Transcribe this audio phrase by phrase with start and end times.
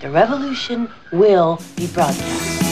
[0.00, 2.62] The revolution will be broadcast.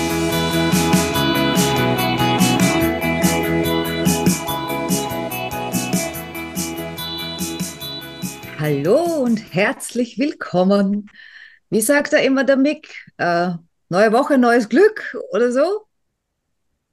[8.59, 11.11] Hallo und herzlich willkommen.
[11.69, 12.95] Wie sagt er immer der Mick?
[13.19, 13.51] Äh,
[13.91, 15.87] neue Woche, neues Glück oder so?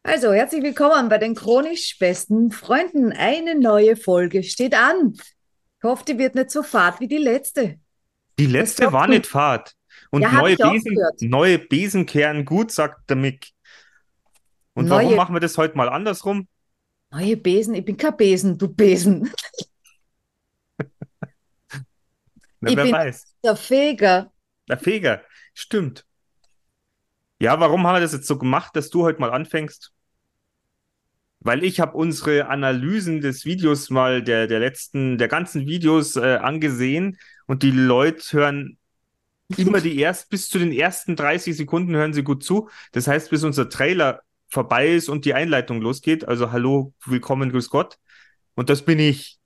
[0.03, 3.13] Also, herzlich willkommen bei den chronisch besten Freunden.
[3.13, 5.13] Eine neue Folge steht an.
[5.13, 7.79] Ich hoffe, die wird nicht so fad wie die letzte.
[8.37, 9.73] Die letzte war nicht fad.
[10.15, 13.49] Und Ja, neue, Besen, neue Besen kehren gut, sagt der Mick.
[14.73, 16.47] Und warum Neue- machen wir das heute mal andersrum?
[17.11, 19.29] Neue Besen, ich bin kein Besen, du Besen.
[22.61, 23.35] Na, Ich wer bin- weiß.
[23.43, 24.31] Der Feger.
[24.69, 25.21] Der Feger.
[25.53, 26.05] Stimmt.
[27.41, 29.91] Ja, warum haben wir das jetzt so gemacht, dass du heute mal anfängst?
[31.41, 36.37] Weil ich habe unsere Analysen des Videos mal, der, der letzten, der ganzen Videos äh,
[36.37, 38.77] angesehen und die Leute hören
[39.57, 42.69] immer die erst, bis zu den ersten 30 Sekunden hören sie gut zu.
[42.91, 46.27] Das heißt, bis unser Trailer vorbei ist und die Einleitung losgeht.
[46.27, 47.97] Also hallo, willkommen, grüß Gott.
[48.55, 49.39] Und das bin ich.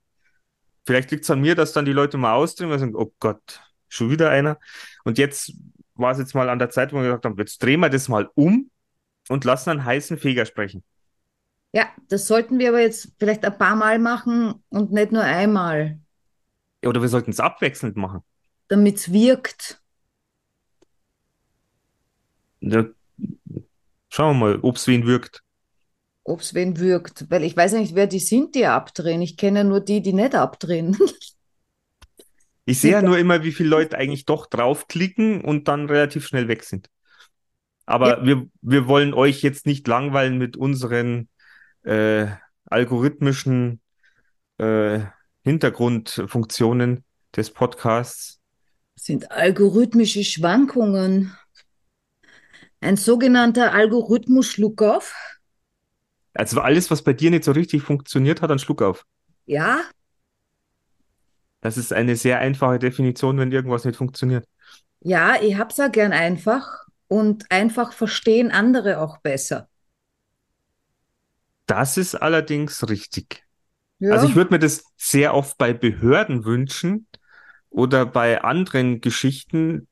[0.86, 3.62] Vielleicht liegt es an mir, dass dann die Leute mal ausdrehen und sagen, oh Gott,
[3.88, 4.58] schon wieder einer.
[5.04, 5.52] Und jetzt
[5.94, 8.08] war es jetzt mal an der Zeit, wo wir gesagt haben, jetzt drehen wir das
[8.08, 8.70] mal um
[9.28, 10.82] und lassen einen heißen Feger sprechen.
[11.72, 16.00] Ja, das sollten wir aber jetzt vielleicht ein paar Mal machen und nicht nur einmal,
[16.82, 18.22] Ja, Oder wir sollten es abwechselnd machen.
[18.68, 19.82] damit es wirkt.
[22.60, 22.84] Ja,
[24.08, 25.42] schauen wir mal, ob es wen wirkt.
[26.24, 27.30] Ob es wen wirkt.
[27.30, 29.22] Weil ich weiß nicht, wer die sind, die abdrehen.
[29.22, 30.96] Ich kenne nur die, die nicht abdrehen.
[32.66, 36.46] Ich sehe ja nur immer, wie viele Leute eigentlich doch draufklicken und dann relativ schnell
[36.46, 36.88] weg sind.
[37.84, 38.24] Aber Ja.
[38.24, 41.28] wir, wir wollen euch jetzt nicht langweilen mit unseren
[41.82, 42.28] äh,
[42.66, 43.80] algorithmischen
[44.58, 45.00] äh,
[45.42, 48.38] Hintergrundfunktionen des Podcasts.
[48.94, 51.34] Das sind algorithmische Schwankungen.
[52.82, 55.14] Ein sogenannter Algorithmus-Schluckauf.
[56.34, 59.06] Also alles, was bei dir nicht so richtig funktioniert hat, dann Schluck auf.
[59.46, 59.90] Ja,
[61.62, 64.46] Das ist eine sehr einfache Definition, wenn irgendwas nicht funktioniert.
[65.00, 66.66] ja, ich hab's ja gern einfach
[67.08, 69.68] und einfach verstehen andere auch besser.
[71.66, 73.44] Das ist allerdings richtig.
[73.98, 77.08] Ja, Also ich würde mir das sehr oft bei Behörden wünschen
[77.70, 79.88] oder bei anderen Geschichten.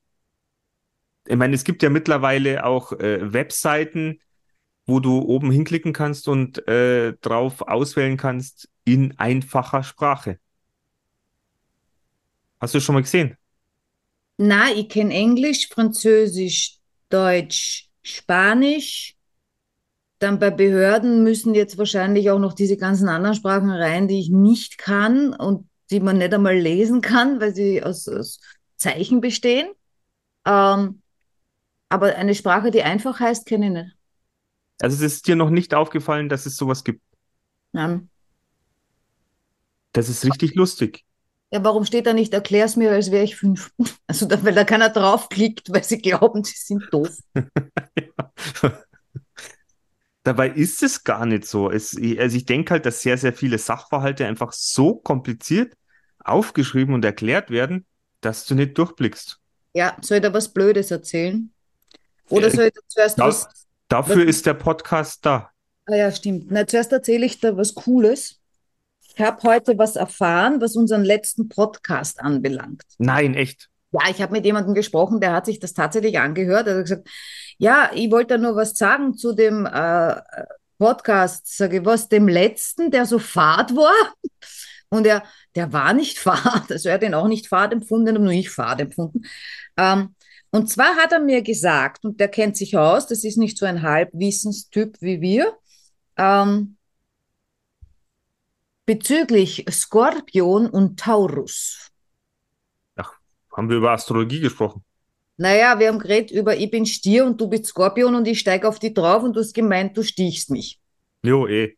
[1.29, 4.19] Ich meine, es gibt ja mittlerweile auch äh, Webseiten,
[4.85, 10.39] wo du oben hinklicken kannst und äh, drauf auswählen kannst in einfacher Sprache.
[12.59, 13.37] Hast du das schon mal gesehen?
[14.39, 16.77] na, ich kenn Englisch, Französisch,
[17.09, 19.15] Deutsch, Spanisch.
[20.19, 24.29] Dann bei Behörden müssen jetzt wahrscheinlich auch noch diese ganzen anderen Sprachen rein, die ich
[24.29, 28.39] nicht kann und die man nicht einmal lesen kann, weil sie aus, aus
[28.77, 29.67] Zeichen bestehen.
[30.45, 31.01] Ähm,
[31.89, 33.95] aber eine Sprache, die einfach heißt, kenne ich nicht.
[34.81, 37.01] Also es ist dir noch nicht aufgefallen, dass es sowas gibt.
[37.73, 38.09] Nein.
[39.91, 41.03] Das ist richtig lustig.
[41.51, 43.71] Ja, warum steht da nicht, erklär's mir, als wäre ich fünf?
[44.07, 47.17] Also, da, weil da keiner draufklickt, weil sie glauben, sie sind doof.
[50.23, 51.71] Dabei ist es gar nicht so.
[51.71, 55.73] Es, also ich denke halt, dass sehr, sehr viele Sachverhalte einfach so kompliziert
[56.19, 57.85] aufgeschrieben und erklärt werden,
[58.21, 59.39] dass du nicht durchblickst.
[59.73, 61.51] Ja, soll ich da was Blödes erzählen?
[62.29, 63.47] Oder soll ich zuerst da- was?
[63.87, 65.49] Dafür Was- ist der Podcast da.
[65.87, 66.51] Ah ja, stimmt.
[66.51, 68.35] Na, zuerst erzähle ich da was Cooles.
[69.15, 72.83] Ich habe heute was erfahren, was unseren letzten Podcast anbelangt.
[72.99, 73.69] Nein, echt.
[73.91, 76.67] Ja, ich habe mit jemandem gesprochen, der hat sich das tatsächlich angehört.
[76.67, 77.09] Er hat gesagt,
[77.57, 80.15] ja, ich wollte da nur was sagen zu dem äh,
[80.77, 83.93] Podcast, sage ich was, dem letzten, der so fad war.
[84.91, 85.23] Und er,
[85.55, 88.49] der war nicht fad, also er hat ihn auch nicht fad empfunden, aber nur ich
[88.51, 89.23] fad empfunden.
[89.77, 90.15] Ähm,
[90.51, 93.65] und zwar hat er mir gesagt, und der kennt sich aus, das ist nicht so
[93.65, 95.57] ein Halbwissenstyp wie wir,
[96.17, 96.77] ähm,
[98.85, 101.89] bezüglich Skorpion und Taurus.
[103.59, 104.83] Haben wir über Astrologie gesprochen?
[105.35, 108.67] Naja, wir haben geredet über, ich bin Stier und du bist Skorpion und ich steige
[108.67, 110.79] auf die drauf und du hast gemeint, du stichst mich.
[111.23, 111.75] Jo, eh.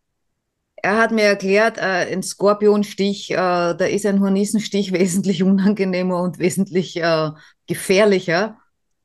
[0.75, 6.39] Er hat mir erklärt, äh, ein Skorpionstich, äh, da ist ein Hornissenstich wesentlich unangenehmer und
[6.39, 7.31] wesentlich äh,
[7.67, 8.57] gefährlicher.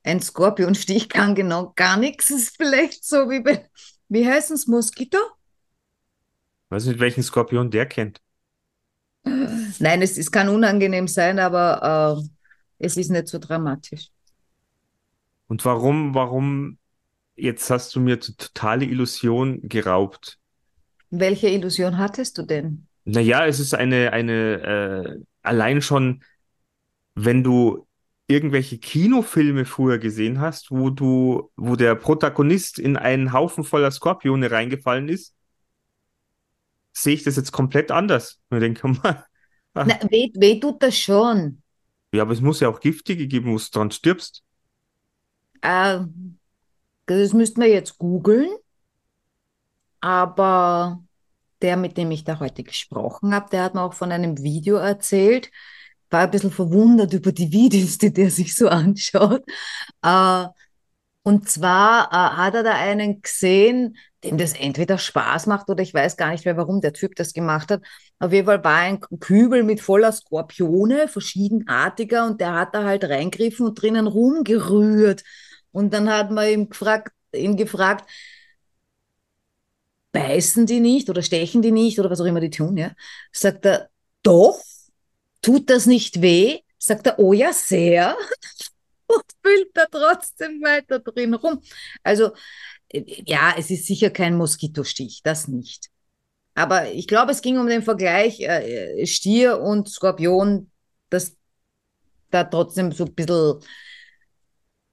[0.06, 2.30] Ein Skorpionstich kann genau gar nichts.
[2.30, 3.68] Es ist vielleicht so wie bei,
[4.08, 5.18] wie heißt es, Moskito?
[6.68, 8.20] Weiß nicht, welchen Skorpion der kennt.
[9.24, 14.10] Nein, es, es kann unangenehm sein, aber äh, es ist nicht so dramatisch.
[15.48, 16.78] Und warum, warum,
[17.34, 20.38] jetzt hast du mir die totale Illusion geraubt.
[21.10, 22.86] Welche Illusion hattest du denn?
[23.04, 26.22] Naja, es ist eine, eine, äh, allein schon,
[27.16, 27.88] wenn du
[28.28, 34.50] irgendwelche Kinofilme früher gesehen hast, wo du, wo der Protagonist in einen Haufen voller Skorpione
[34.50, 35.34] reingefallen ist,
[36.92, 38.40] sehe ich das jetzt komplett anders.
[38.50, 39.24] Ich denke mal,
[39.74, 41.62] ah, Na, weh, weh tut das schon.
[42.12, 44.42] ja, aber es muss ja auch giftige geben, wo du dran stirbst.
[45.62, 46.00] Äh,
[47.06, 48.48] das müssten wir jetzt googeln.
[50.00, 51.02] Aber
[51.62, 54.76] der, mit dem ich da heute gesprochen habe, der hat mir auch von einem Video
[54.76, 55.50] erzählt.
[56.10, 59.42] War ein bisschen verwundert über die Videos, die der sich so anschaut.
[60.02, 60.46] Äh,
[61.22, 65.92] und zwar äh, hat er da einen gesehen, dem das entweder Spaß macht oder ich
[65.92, 67.82] weiß gar nicht mehr, warum der Typ das gemacht hat.
[68.20, 73.04] Auf jeden Fall war ein Kübel mit voller Skorpione, verschiedenartiger, und der hat da halt
[73.04, 75.24] reingriffen und drinnen rumgerührt.
[75.72, 78.08] Und dann hat man ihn gefragt, ihn gefragt,
[80.12, 82.92] beißen die nicht oder stechen die nicht oder was auch immer die tun, ja?
[83.32, 83.90] Sagt er,
[84.22, 84.58] doch,
[85.46, 86.58] tut das nicht weh?
[86.76, 88.16] Sagt er, oh ja, sehr.
[89.06, 91.62] Und füllt da trotzdem weiter drin rum.
[92.02, 92.32] Also,
[92.88, 95.88] äh, ja, es ist sicher kein Moskitostich, das nicht.
[96.54, 100.70] Aber ich glaube, es ging um den Vergleich äh, Stier und Skorpion,
[101.10, 101.36] dass
[102.30, 103.60] da trotzdem so ein bisschen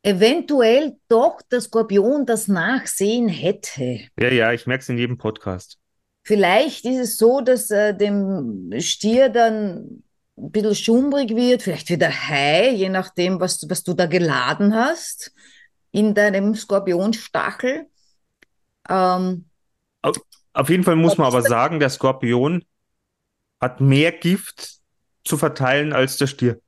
[0.03, 4.01] eventuell doch der Skorpion das Nachsehen hätte.
[4.19, 5.79] Ja, ja, ich merke es in jedem Podcast.
[6.23, 10.03] Vielleicht ist es so, dass äh, dem Stier dann
[10.37, 15.33] ein bisschen schummrig wird, vielleicht wieder Hai, je nachdem, was, was du da geladen hast
[15.91, 17.87] in deinem Skorpionstachel.
[18.89, 19.45] Ähm,
[20.01, 20.17] Auf,
[20.53, 22.65] auf jeden Fall muss man aber sagen, der Skorpion
[23.61, 24.79] hat mehr Gift
[25.23, 26.59] zu verteilen als der Stier.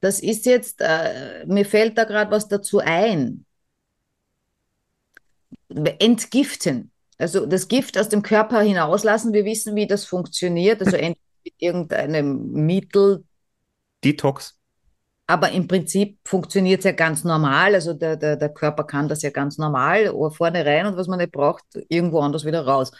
[0.00, 3.46] das ist jetzt, äh, mir fällt da gerade was dazu ein.
[5.98, 6.90] Entgiften.
[7.18, 9.32] Also das Gift aus dem Körper hinauslassen.
[9.32, 10.80] Wir wissen, wie das funktioniert.
[10.80, 13.24] Also entweder mit irgendeinem Mittel,
[14.04, 14.58] Detox.
[15.26, 17.74] aber im Prinzip funktioniert es ja ganz normal.
[17.74, 21.18] Also der, der, der Körper kann das ja ganz normal, vorne rein und was man
[21.18, 22.90] nicht braucht, irgendwo anders wieder raus.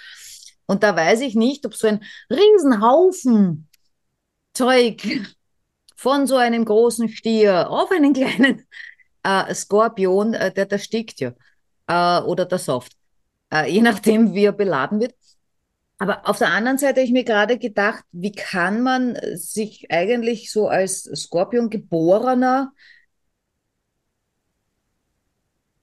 [0.67, 3.69] Und da weiß ich nicht, ob so ein Riesenhaufen
[4.55, 5.03] Zeug
[5.97, 8.67] von so einem großen Stier auf einen kleinen
[9.23, 11.33] äh, Skorpion, äh, der, der stickt ja,
[11.87, 12.93] äh, oder der Soft,
[13.53, 15.15] äh, je nachdem, wie er beladen wird.
[16.03, 19.87] Aber auf der anderen Seite habe ich mir gerade gedacht, wie kann man äh, sich
[19.93, 22.73] eigentlich so als Skorpion-Geborener,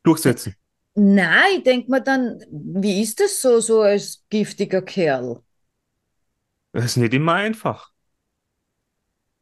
[0.03, 0.55] Durchsetzen.
[0.95, 5.41] nein, ich denke mir dann, wie ist das so, so als giftiger Kerl?
[6.71, 7.91] Das ist nicht immer einfach.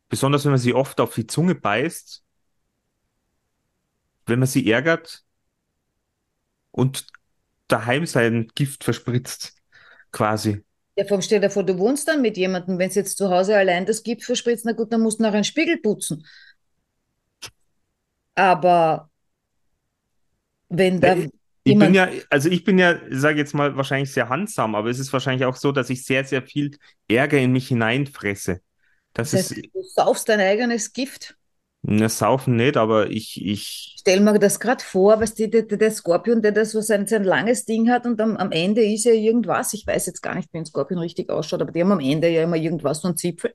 [0.09, 2.23] Besonders wenn man sie oft auf die Zunge beißt,
[4.25, 5.25] wenn man sie ärgert
[6.71, 7.07] und
[7.67, 9.55] daheim sein Gift verspritzt,
[10.11, 10.63] quasi.
[10.97, 13.55] Ja, vom stell dir vor, du wohnst dann mit jemandem, wenn es jetzt zu Hause
[13.55, 16.25] allein das Gift verspritzt, na gut, dann musst du nachher einen Spiegel putzen.
[18.35, 19.09] Aber
[20.69, 21.15] wenn da
[21.63, 24.89] Ich jemand, bin ja, also ich bin ja, sage jetzt mal, wahrscheinlich sehr handsam, aber
[24.89, 26.77] es ist wahrscheinlich auch so, dass ich sehr, sehr viel
[27.09, 28.61] Ärger in mich hineinfresse.
[29.13, 31.36] Das das ist, heißt, du saufst dein eigenes Gift.
[31.87, 35.91] Ne, Saufen nicht, aber ich, ich, Stell mir das gerade vor, was die, der, der
[35.91, 39.11] Skorpion, der das so sein, sein langes Ding hat und am, am Ende ist ja
[39.11, 41.99] irgendwas, ich weiß jetzt gar nicht, wie ein Skorpion richtig ausschaut, aber die haben am
[41.99, 43.53] Ende ja immer irgendwas, so ein Zipfel.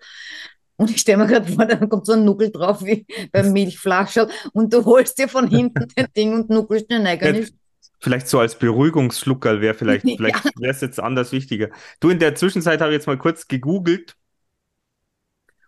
[0.76, 4.28] Und ich stelle mir gerade vor, dann kommt so ein Nuckel drauf wie beim Milchflascherl
[4.52, 7.52] und du holst dir von hinten den Ding und nuckelst dein eigenes.
[8.00, 10.16] vielleicht so als Beruhigungsschluckerl wäre vielleicht, Ja.
[10.16, 11.68] vielleicht wäre es jetzt anders wichtiger.
[12.00, 14.16] Du, in der Zwischenzeit habe ich jetzt mal kurz gegoogelt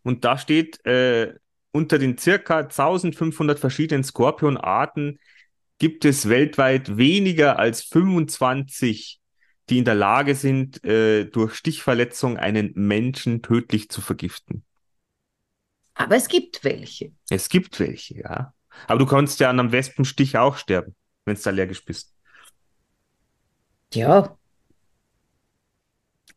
[0.02, 1.34] und da steht, äh,
[1.74, 5.18] unter den circa 1500 verschiedenen Skorpionarten
[5.78, 9.20] gibt es weltweit weniger als 25,
[9.68, 14.64] die in der Lage sind, äh, durch Stichverletzung einen Menschen tödlich zu vergiften.
[15.94, 17.12] Aber es gibt welche.
[17.28, 18.54] Es gibt welche, ja.
[18.86, 22.14] Aber du kannst ja an einem Wespenstich auch sterben, wenn du allergisch bist.
[23.92, 24.36] Ja.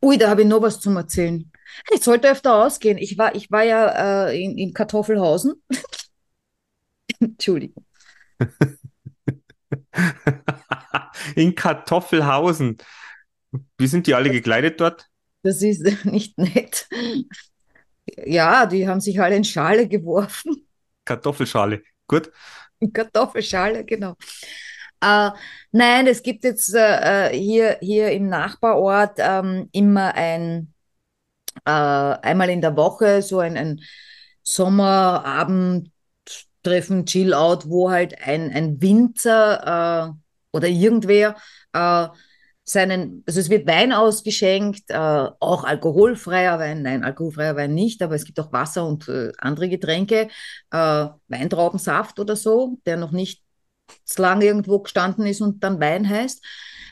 [0.02, 1.50] Ui, da habe ich noch was zum Erzählen.
[1.92, 2.98] Ich sollte öfter ausgehen.
[2.98, 5.54] Ich war, ich war ja äh, in, in Kartoffelhausen.
[7.20, 7.84] Entschuldigung.
[11.34, 12.78] In Kartoffelhausen.
[13.78, 15.08] Wie sind die alle gekleidet dort?
[15.42, 16.88] Das ist nicht nett.
[18.26, 20.66] Ja, die haben sich alle in Schale geworfen.
[21.04, 21.82] Kartoffelschale.
[22.06, 22.30] Gut.
[22.92, 24.14] Kartoffelschale, genau.
[25.00, 25.30] Äh,
[25.72, 30.74] nein, es gibt jetzt äh, äh, hier, hier im Nachbarort ähm, immer ein,
[31.64, 33.80] äh, einmal in der Woche so ein, ein
[34.42, 41.36] Sommerabendtreffen, Chill-Out, wo halt ein, ein Winzer äh, oder irgendwer
[41.72, 42.08] äh,
[42.64, 48.14] seinen, also es wird Wein ausgeschenkt, äh, auch alkoholfreier Wein, nein, alkoholfreier Wein nicht, aber
[48.14, 50.28] es gibt auch Wasser und äh, andere Getränke,
[50.70, 53.42] äh, Weintraubensaft oder so, der noch nicht
[54.08, 56.44] zu lange irgendwo gestanden ist und dann Wein heißt,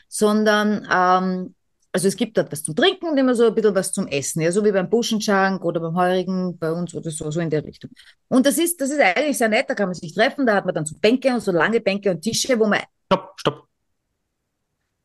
[0.07, 1.55] sondern ähm,
[1.91, 4.41] also es gibt dort was zum Trinken und immer so ein bisschen was zum Essen,
[4.41, 7.63] ja, so wie beim Buschenschank oder beim Heurigen bei uns oder so, so in der
[7.63, 7.89] Richtung.
[8.27, 10.65] Und das ist, das ist eigentlich sehr nett, da kann man sich treffen, da hat
[10.65, 12.81] man dann so Bänke und so lange Bänke und Tische, wo man.
[13.07, 13.67] Stopp, stopp.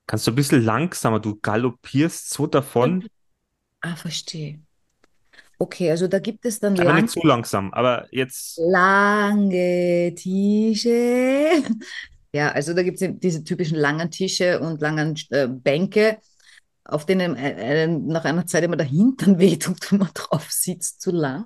[0.06, 3.08] Kannst du ein bisschen langsamer, du galoppierst so davon.
[3.80, 4.60] Ah, verstehe.
[5.62, 8.58] Okay, also da gibt es dann Aber lang, nicht zu langsam, aber jetzt.
[8.58, 11.62] lange Tische.
[12.34, 16.16] Ja, also da gibt es diese typischen langen Tische und langen äh, Bänke,
[16.84, 21.02] auf denen äh, äh, nach einer Zeit immer der Hintern wehtut, wenn man drauf sitzt,
[21.02, 21.44] zu lang.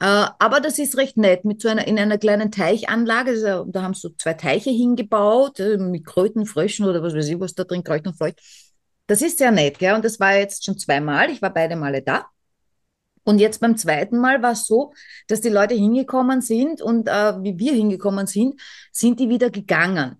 [0.00, 3.34] Äh, aber das ist recht nett, mit so einer, in einer kleinen Teichanlage.
[3.40, 7.28] Ja- Da haben sie so zwei Teiche hingebaut, äh, mit Kröten, Fröschen oder was weiß
[7.28, 8.40] ich, was da drin kreucht und fleucht.
[9.06, 9.94] Das ist sehr nett, gell?
[9.94, 11.30] Und das war jetzt schon zweimal.
[11.30, 12.26] Ich war beide Male da.
[13.24, 14.92] Und jetzt beim zweiten Mal war es so,
[15.28, 18.60] dass die Leute hingekommen sind und äh, wie wir hingekommen sind,
[18.92, 20.16] sind die wieder gegangen.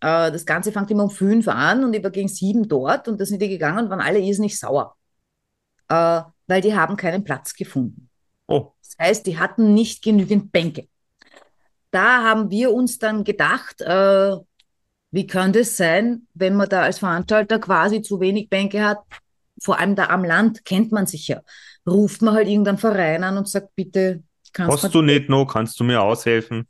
[0.00, 3.26] Äh, das Ganze fängt immer um fünf an und über gegen sieben dort und da
[3.26, 4.96] sind die gegangen und waren alle irrsinnig sauer,
[5.88, 8.08] äh, weil die haben keinen Platz gefunden.
[8.48, 10.88] Oh, Das heißt, die hatten nicht genügend Bänke.
[11.90, 14.36] Da haben wir uns dann gedacht, äh,
[15.10, 18.98] wie könnte es sein, wenn man da als Veranstalter quasi zu wenig Bänke hat,
[19.62, 21.42] vor allem da am Land kennt man sich ja,
[21.86, 24.22] ruft man halt irgendeinen Verein an und sagt, bitte,
[24.52, 25.46] kannst hast du nicht noch?
[25.46, 26.66] Kannst du mir aushelfen?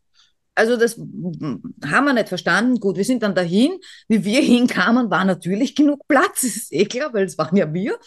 [0.61, 2.81] also das haben wir nicht verstanden.
[2.81, 3.79] Gut, wir sind dann dahin.
[4.09, 6.43] Wie wir hinkamen, war natürlich genug Platz.
[6.43, 7.99] Das ist eh klar, weil es waren ja wir.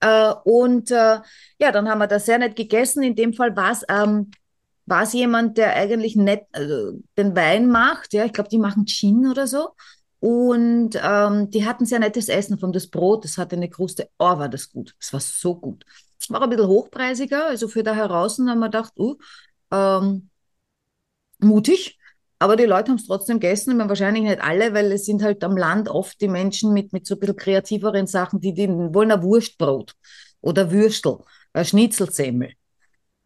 [0.00, 1.18] Äh, und äh,
[1.58, 3.02] ja, dann haben wir das sehr nett gegessen.
[3.02, 4.30] In dem Fall war es ähm,
[5.12, 8.14] jemand, der eigentlich nett also den Wein macht.
[8.14, 9.70] Ja, ich glaube, die machen Gin oder so.
[10.20, 13.24] Und ähm, die hatten sehr nettes Essen von das Brot.
[13.24, 14.08] Das hatte eine Kruste.
[14.18, 14.94] Oh, war das gut.
[15.00, 15.84] Es war so gut.
[16.28, 17.46] War ein bisschen hochpreisiger.
[17.46, 19.16] Also für da heraus haben wir gedacht, uh,
[19.70, 20.28] ähm,
[21.38, 21.98] mutig,
[22.38, 23.70] aber die Leute haben es trotzdem gegessen.
[23.70, 26.92] Ich meine, wahrscheinlich nicht alle, weil es sind halt am Land oft die Menschen mit,
[26.92, 29.94] mit so ein bisschen kreativeren Sachen, die, die wollen ein Wurstbrot
[30.40, 31.18] oder Würstel,
[31.52, 32.52] ein Schnitzelsemmel.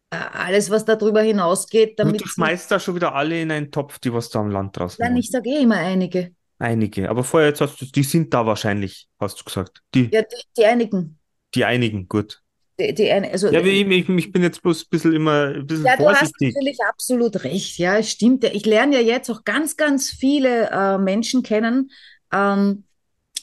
[0.09, 4.13] Alles, was darüber hinausgeht, damit du schmeißt da schon wieder alle in einen Topf, die
[4.13, 6.33] was da am Land draußen Nein, ich sage eh immer einige.
[6.57, 7.09] Einige.
[7.09, 9.81] Aber vorher jetzt hast du, die sind da wahrscheinlich, hast du gesagt.
[9.93, 11.19] Die, Ja, die, die einigen.
[11.53, 12.41] die einigen, gut.
[12.79, 15.65] Die, die eine, also, Ja, ich, ich, ich bin jetzt bloß ein bisschen immer ein
[15.65, 16.53] bisschen Ja, du hast vorsichtig.
[16.53, 17.77] natürlich absolut recht.
[17.77, 18.43] Ja, es stimmt.
[18.43, 21.91] Ich lerne ja jetzt auch ganz, ganz viele äh, Menschen kennen,
[22.33, 22.83] ähm,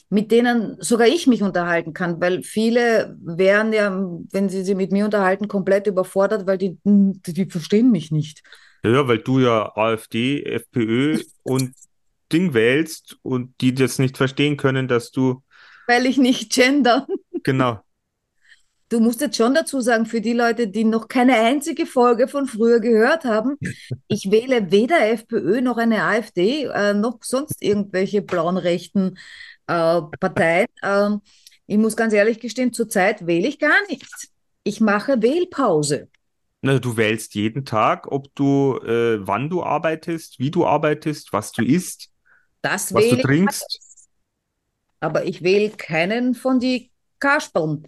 [0.09, 3.91] mit denen sogar ich mich unterhalten kann, weil viele wären ja,
[4.31, 8.43] wenn sie sich mit mir unterhalten, komplett überfordert, weil die, die, die verstehen mich nicht.
[8.83, 11.73] Ja, ja, weil du ja AfD, FPÖ und
[12.31, 15.43] Ding wählst und die das nicht verstehen können, dass du,
[15.87, 17.07] Weil ich nicht gender.
[17.43, 17.83] genau,
[18.89, 22.45] Du musst jetzt schon dazu sagen, für die Leute, die noch keine einzige Folge von
[22.45, 23.57] früher gehört haben,
[24.07, 29.17] ich wähle weder FPÖ noch eine AfD, äh, noch sonst irgendwelche blauen rechten
[29.67, 30.67] äh, Parteien.
[30.83, 31.21] Ähm,
[31.65, 34.29] ich muss ganz ehrlich gestehen, zurzeit wähle ich gar nichts.
[34.63, 36.09] Ich mache Wählpause.
[36.61, 41.51] na, du wählst jeden Tag, ob du, äh, wann du arbeitest, wie du arbeitest, was
[41.51, 42.09] du isst,
[42.63, 43.23] Das was du wähle ich.
[43.23, 44.09] trinkst.
[44.99, 46.89] Aber ich wähle keinen von die
[47.19, 47.87] Kasperln.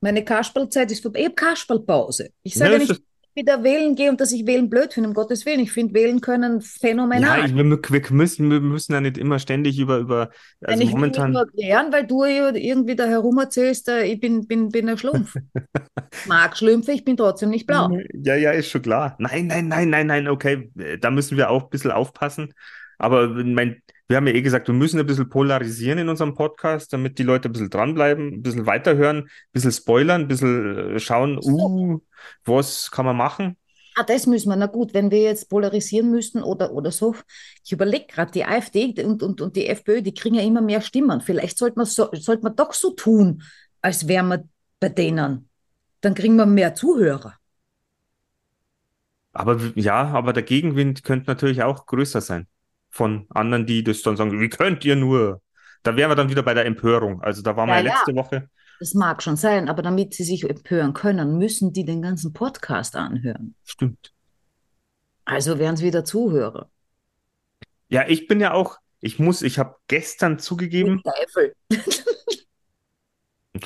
[0.00, 1.20] Meine Kasperlzeit ist vorbei.
[1.20, 2.30] Ich habe Kasperlpause.
[2.42, 4.92] Ich sage Ja, nicht, das dass ich wieder wählen gehe und dass ich wählen blöd
[4.92, 5.60] finde, um Gottes Willen.
[5.60, 7.40] Ich finde wählen können phänomenal.
[7.40, 10.30] Ja, ich, wir, wir müssen, wir müssen ja nicht immer ständig über, über,
[10.64, 14.46] also ich will momentan, nur erklären, weil du irgendwie da herum erzählst, äh, ich bin,
[14.46, 15.34] bin, bin ein Schlumpf.
[16.26, 17.90] Mag Schlümpfe, ich bin trotzdem nicht blau.
[18.14, 19.16] Ja, ja, ist schon klar.
[19.18, 22.52] Nein, nein, nein, nein, nein, okay, äh, da müssen wir auch ein bisschen aufpassen.
[22.98, 26.92] Aber mein, wir haben ja eh gesagt, wir müssen ein bisschen polarisieren in unserem Podcast,
[26.92, 30.98] damit die Leute ein bisschen dranbleiben, ein bisschen weiterhören, ein bisschen spoilern, ein bisschen äh,
[30.98, 32.00] schauen, uh,
[32.44, 33.56] was kann man machen?
[33.94, 34.56] Ah, das müssen wir.
[34.56, 37.14] Na gut, wenn wir jetzt polarisieren müssten oder, oder so.
[37.64, 40.80] Ich überlege gerade, die AfD und, und, und die FPÖ, die kriegen ja immer mehr
[40.80, 41.20] Stimmen.
[41.20, 43.42] Vielleicht sollte man, so, sollte man doch so tun,
[43.82, 44.44] als wären wir
[44.80, 45.48] bei denen.
[46.00, 47.34] Dann kriegen wir mehr Zuhörer.
[49.32, 52.46] Aber ja, aber der Gegenwind könnte natürlich auch größer sein
[52.90, 55.40] von anderen, die das dann sagen, wie könnt ihr nur?
[55.82, 57.22] Da wären wir dann wieder bei der Empörung.
[57.22, 57.94] Also da waren wir Ja, ja ja.
[57.94, 58.48] letzte Woche.
[58.80, 62.94] Das mag schon sein, aber damit sie sich empören können, müssen die den ganzen Podcast
[62.96, 63.54] anhören.
[63.64, 64.12] Stimmt.
[65.24, 66.70] Also wären es wieder Zuhörer.
[67.88, 71.54] Ja, ich bin ja auch, ich muss, ich habe gestern zugegeben, Teufel.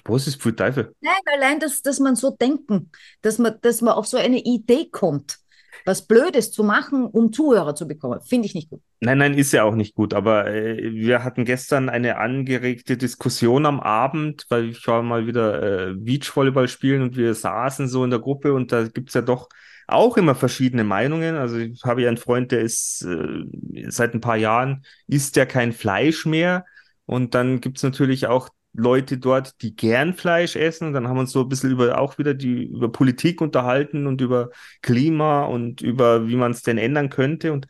[0.04, 0.94] was ist für Teufel?
[1.00, 4.88] Nein, allein, dass, dass man so denken, dass man, dass man auf so eine Idee
[4.90, 5.38] kommt.
[5.84, 8.20] Was Blödes zu machen, um Zuhörer zu bekommen.
[8.20, 8.80] Finde ich nicht gut.
[9.00, 10.14] Nein, nein, ist ja auch nicht gut.
[10.14, 15.90] Aber äh, wir hatten gestern eine angeregte Diskussion am Abend, weil ich war mal wieder
[15.90, 19.48] äh, Beachvolleyball spielen und wir saßen so in der Gruppe und da gibt's ja doch
[19.88, 21.36] auch immer verschiedene Meinungen.
[21.36, 23.44] Also ich habe ja einen Freund, der ist äh,
[23.88, 26.64] seit ein paar Jahren, isst ja kein Fleisch mehr.
[27.04, 30.92] Und dann gibt's natürlich auch Leute dort, die gern Fleisch essen.
[30.92, 34.20] Dann haben wir uns so ein bisschen über auch wieder die über Politik unterhalten und
[34.20, 34.50] über
[34.80, 37.52] Klima und über wie man es denn ändern könnte.
[37.52, 37.66] Und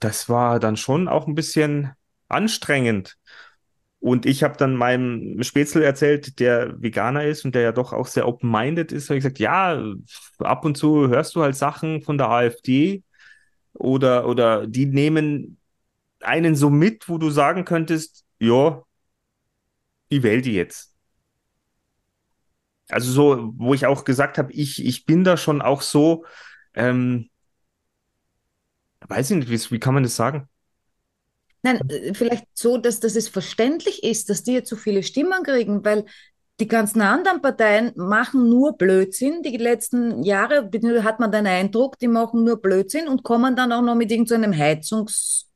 [0.00, 1.92] das war dann schon auch ein bisschen
[2.28, 3.16] anstrengend.
[4.00, 8.06] Und ich habe dann meinem Spätzle erzählt, der Veganer ist und der ja doch auch
[8.06, 9.82] sehr open-minded ist, habe ich gesagt, ja,
[10.38, 13.02] ab und zu hörst du halt Sachen von der AfD
[13.74, 15.58] oder, oder die nehmen
[16.20, 18.82] einen so mit, wo du sagen könntest, ja,
[20.08, 20.94] ich wähle die jetzt.
[22.88, 26.24] Also so, wo ich auch gesagt habe, ich, ich bin da schon auch so,
[26.74, 27.28] ähm,
[29.06, 30.48] weiß ich nicht, wie, wie kann man das sagen?
[31.62, 35.42] Nein, äh, vielleicht so, dass, dass es verständlich ist, dass die jetzt so viele Stimmen
[35.42, 36.06] kriegen, weil
[36.60, 39.42] die ganzen anderen Parteien machen nur Blödsinn.
[39.42, 40.70] Die letzten Jahre
[41.04, 44.52] hat man den Eindruck, die machen nur Blödsinn und kommen dann auch noch mit irgendeinem
[44.52, 45.47] so Heizungs.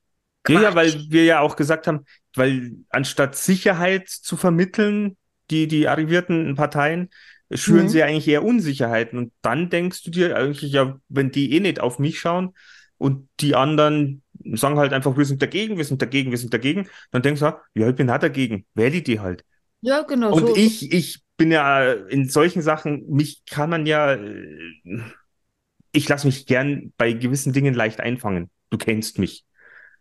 [0.49, 5.17] Ja, ja, weil wir ja auch gesagt haben, weil anstatt Sicherheit zu vermitteln,
[5.51, 7.11] die, die arrivierten Parteien,
[7.53, 7.89] schüren mhm.
[7.89, 9.19] sie eigentlich eher Unsicherheiten.
[9.19, 12.55] Und dann denkst du dir eigentlich, ja, wenn die eh nicht auf mich schauen
[12.99, 14.23] und die anderen
[14.55, 17.53] sagen halt einfach, wir sind dagegen, wir sind dagegen, wir sind dagegen, dann denkst du,
[17.75, 19.45] ja, ich bin auch dagegen, wähle die halt.
[19.81, 20.33] Ja, genau.
[20.33, 20.57] Und so.
[20.57, 24.17] ich, ich bin ja in solchen Sachen, mich kann man ja,
[25.93, 28.51] ich lasse mich gern bei gewissen Dingen leicht einfangen.
[28.71, 29.45] Du kennst mich.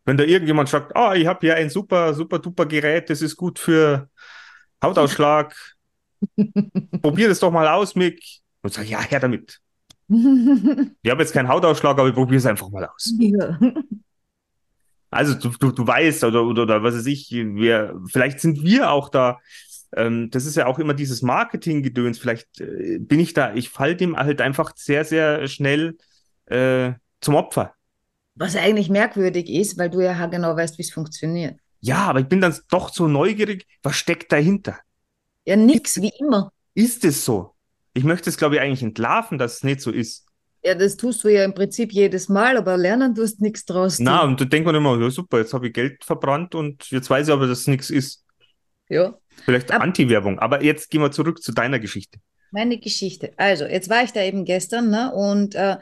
[0.06, 3.22] Wenn da irgendjemand sagt, ah, oh, ich habe hier ein super, super duper Gerät, das
[3.22, 4.10] ist gut für
[4.84, 5.56] Hautausschlag.
[7.02, 8.24] Probier das doch mal aus, Mick.
[8.62, 9.60] Und sag, ja, her damit.
[10.10, 13.14] ich habe jetzt keinen Hautausschlag, aber ich probiere es einfach mal aus.
[13.18, 13.58] Ja.
[15.10, 18.92] Also du, du, du weißt oder, oder, oder was weiß ich, wir, vielleicht sind wir
[18.92, 19.40] auch da.
[19.94, 22.18] Ähm, das ist ja auch immer dieses Marketing-Gedöns.
[22.18, 25.98] Vielleicht äh, bin ich da, ich falle dem halt einfach sehr, sehr schnell
[26.46, 27.74] äh, zum Opfer.
[28.36, 31.60] Was eigentlich merkwürdig ist, weil du ja genau weißt, wie es funktioniert.
[31.82, 34.80] Ja, aber ich bin dann doch so neugierig, was steckt dahinter?
[35.46, 36.52] Ja, nix, wie immer.
[36.74, 37.56] Ist es so?
[37.94, 40.26] Ich möchte es, glaube ich, eigentlich entlarven, dass es nicht so ist.
[40.64, 44.00] Ja, das tust du ja im Prinzip jedes Mal, aber lernen tust nichts draus.
[44.00, 47.10] Na, und da denkt man immer, ja super, jetzt habe ich Geld verbrannt und jetzt
[47.10, 48.24] weiß ich aber, dass es nichts ist.
[48.88, 49.18] Ja.
[49.44, 50.38] Vielleicht Anti-Werbung.
[50.38, 52.20] Aber jetzt gehen wir zurück zu deiner Geschichte.
[52.52, 53.32] Meine Geschichte.
[53.38, 55.78] Also, jetzt war ich da eben gestern ne, und äh,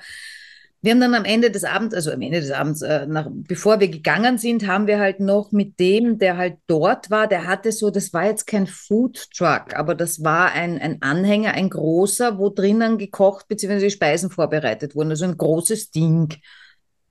[0.82, 3.82] wir haben dann am Ende des Abends, also am Ende des Abends, äh, nach, bevor
[3.82, 7.74] wir gegangen sind, haben wir halt noch mit dem, der halt dort war, der hatte
[7.74, 12.38] so, das war jetzt kein Food Truck, aber das war ein, ein Anhänger, ein großer,
[12.38, 13.89] wo drinnen gekocht bzw.
[13.89, 15.10] Speisen vorbereitet wurden.
[15.10, 16.34] Also ein großes Ding,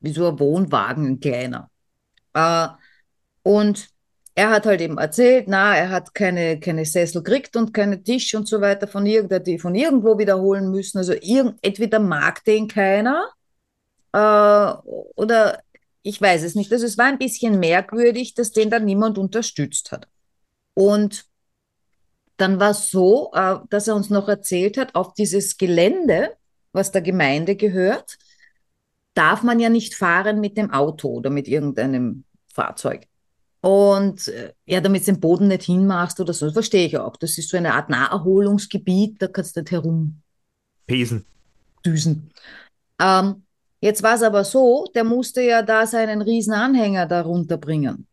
[0.01, 1.71] wie so ein Wohnwagen, ein kleiner.
[2.33, 2.69] Äh,
[3.43, 3.89] und
[4.35, 8.35] er hat halt eben erzählt, na, er hat keine, keine Sessel gekriegt und keine Tisch
[8.35, 10.99] und so weiter von, irgend, von irgendwo wiederholen müssen.
[10.99, 13.29] Also irgend, entweder mag den keiner
[15.15, 15.61] oder
[16.03, 16.73] ich weiß es nicht.
[16.73, 20.09] Also es war ein bisschen merkwürdig, dass den dann niemand unterstützt hat.
[20.75, 21.25] Und
[22.37, 26.37] dann war es so, äh, dass er uns noch erzählt hat, auf dieses Gelände,
[26.73, 28.17] was der Gemeinde gehört,
[29.15, 33.07] darf man ja nicht fahren mit dem Auto oder mit irgendeinem Fahrzeug.
[33.61, 37.17] Und äh, ja, damit du den Boden nicht hinmachst oder so, das verstehe ich auch.
[37.17, 40.23] Das ist so eine Art Naherholungsgebiet, da kannst du nicht herum.
[40.87, 41.27] Pesen.
[41.85, 42.31] Düsen.
[43.01, 43.43] Ähm,
[43.81, 48.07] Jetzt war es aber so, der musste ja da seinen riesen Anhänger darunter bringen.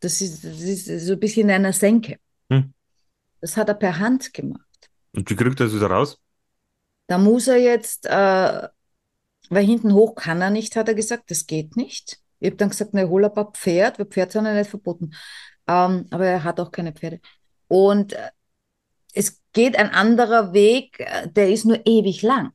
[0.00, 2.18] Das ist, das ist so ein bisschen in einer Senke.
[2.50, 2.72] Hm.
[3.40, 4.62] Das hat er per Hand gemacht.
[5.12, 6.18] Und wie kriegt er das wieder raus?
[7.08, 8.68] Da muss er jetzt, äh,
[9.50, 12.18] weil hinten hoch kann er nicht, hat er gesagt, das geht nicht.
[12.38, 15.14] Ich habe dann gesagt, ne, hol ein paar Pferd, weil Pferd sind ja nicht verboten.
[15.66, 17.20] Ähm, aber er hat auch keine Pferde.
[17.66, 18.30] Und äh,
[19.14, 22.52] es geht ein anderer Weg, äh, der ist nur ewig lang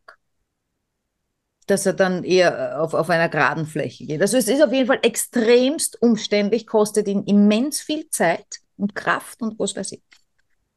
[1.65, 4.21] dass er dann eher äh, auf, auf einer geraden Fläche geht.
[4.21, 8.45] Also es ist auf jeden Fall extremst umständlich, kostet ihn immens viel Zeit
[8.77, 10.03] und Kraft und was weiß ich.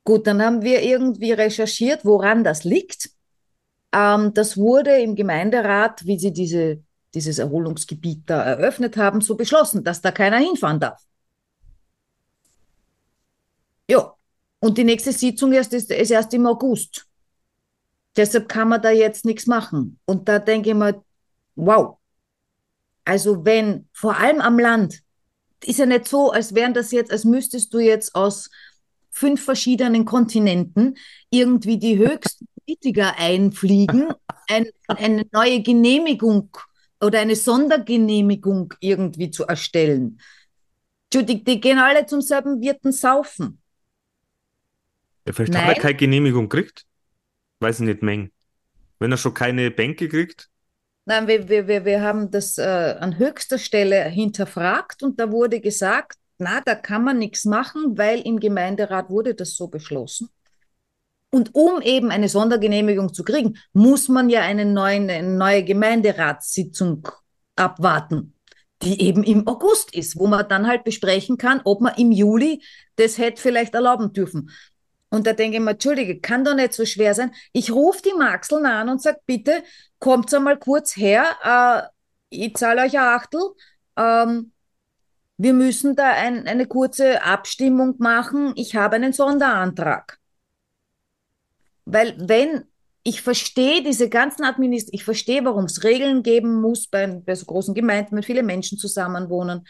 [0.05, 3.11] Gut, dann haben wir irgendwie recherchiert, woran das liegt.
[3.93, 6.83] Ähm, das wurde im Gemeinderat, wie sie diese,
[7.15, 11.03] dieses Erholungsgebiet da eröffnet haben, so beschlossen, dass da keiner hinfahren darf.
[13.89, 14.15] Ja,
[14.61, 17.06] und die nächste Sitzung erst ist, ist erst im August.
[18.17, 19.99] Deshalb kann man da jetzt nichts machen.
[20.07, 21.03] Und da denke ich mir,
[21.55, 21.99] wow.
[23.05, 25.03] Also wenn, vor allem am Land,
[25.65, 28.51] ist ja nicht so, als wären das jetzt, als müsstest du jetzt aus
[29.11, 30.97] fünf verschiedenen Kontinenten
[31.31, 34.13] irgendwie die höchsten Politiker einfliegen,
[34.49, 36.51] ein, eine neue Genehmigung
[37.01, 40.21] oder eine Sondergenehmigung irgendwie zu erstellen.
[41.13, 43.61] Die, die gehen alle zum selben Wirten saufen.
[45.27, 45.65] Ja, vielleicht Nein.
[45.65, 46.86] hat er keine Genehmigung gekriegt.
[47.61, 48.31] Weiß ich nicht, Meng.
[48.99, 50.49] Wenn er schon keine Bänke kriegt.
[51.05, 56.19] Nein, wir, wir, wir haben das äh, an höchster Stelle hinterfragt und da wurde gesagt,
[56.39, 60.29] na, da kann man nichts machen, weil im Gemeinderat wurde das so beschlossen.
[61.31, 67.07] Und um eben eine Sondergenehmigung zu kriegen, muss man ja eine neue, eine neue Gemeinderatssitzung
[67.57, 68.35] abwarten,
[68.83, 72.63] die eben im August ist, wo man dann halt besprechen kann, ob man im Juli
[72.97, 74.51] das hätte vielleicht erlauben dürfen.
[75.11, 77.33] Und da denke ich mir, Entschuldige, kann doch nicht so schwer sein.
[77.53, 79.63] Ich rufe die Maxeln an und sage, bitte,
[79.99, 81.89] kommt einmal kurz her, äh,
[82.29, 83.41] ich zahle euch ein Achtel.
[83.97, 84.53] Ähm,
[85.39, 88.53] wir müssen da ein, eine kurze Abstimmung machen.
[88.57, 90.19] Ich habe einen Sonderantrag.
[91.85, 92.65] Weil wenn
[93.03, 97.47] ich verstehe diese ganzen Administrationen, ich verstehe, warum es Regeln geben muss bei, bei so
[97.47, 99.67] großen Gemeinden, wenn viele Menschen zusammenwohnen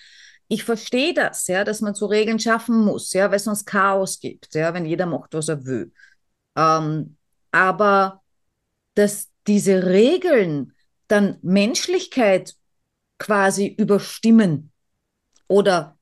[0.48, 4.20] ich verstehe das, ja, dass man so Regeln schaffen muss, ja, weil es sonst Chaos
[4.20, 5.92] gibt, ja, wenn jeder macht, was er will.
[6.56, 7.16] Ähm,
[7.50, 8.22] aber
[8.94, 10.72] dass diese Regeln
[11.08, 12.54] dann Menschlichkeit
[13.18, 14.72] quasi überstimmen
[15.48, 15.96] oder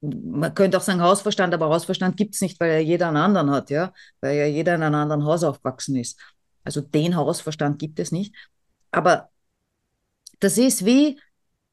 [0.00, 3.50] man könnte auch sagen Hausverstand, aber Hausverstand gibt es nicht, weil ja jeder einen anderen
[3.50, 6.20] hat, ja, weil ja jeder in einem anderen Haus aufgewachsen ist.
[6.64, 8.34] Also den Hausverstand gibt es nicht.
[8.90, 9.30] Aber
[10.40, 11.18] das ist wie,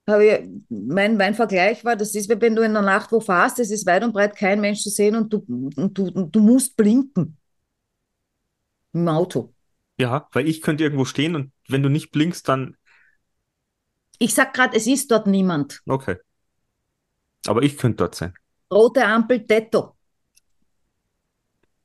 [0.07, 3.71] habe mein, mein Vergleich war, das ist, wenn du in der Nacht wo fährst, es
[3.71, 6.75] ist weit und breit kein Mensch zu sehen und du, und du, und du musst
[6.75, 7.37] blinken.
[8.91, 9.53] Im Auto.
[9.97, 12.75] Ja, weil ich könnte irgendwo stehen und wenn du nicht blinkst, dann.
[14.19, 15.81] Ich sag gerade, es ist dort niemand.
[15.85, 16.17] Okay.
[17.47, 18.33] Aber ich könnte dort sein.
[18.71, 19.95] Rote Ampel, Tetto.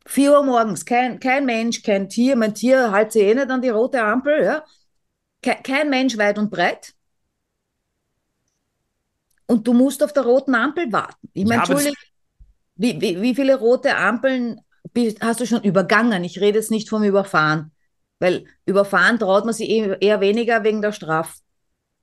[0.06, 2.34] 4 Uhr morgens, kein, kein Mensch, kein Tier.
[2.34, 4.42] Mein Tier hält sich eh nicht an die rote Ampel.
[4.42, 4.64] Ja?
[5.42, 6.94] Kein, kein Mensch weit und breit
[9.48, 11.28] und du musst auf der roten Ampel warten.
[11.32, 11.96] Ich meine, ja, Entschuldigung,
[12.76, 14.60] wie, wie, wie viele rote Ampeln
[15.20, 16.22] hast du schon übergangen?
[16.22, 17.72] Ich rede jetzt nicht vom Überfahren,
[18.20, 21.38] weil überfahren traut man sich eh, eher weniger wegen der Strafe.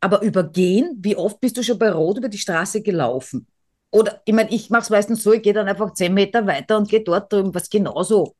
[0.01, 3.47] Aber übergehen, wie oft bist du schon bei Rot über die Straße gelaufen?
[3.91, 6.77] Oder, ich meine, ich mache es meistens so, ich gehe dann einfach zehn Meter weiter
[6.77, 8.35] und gehe dort drüben, was genauso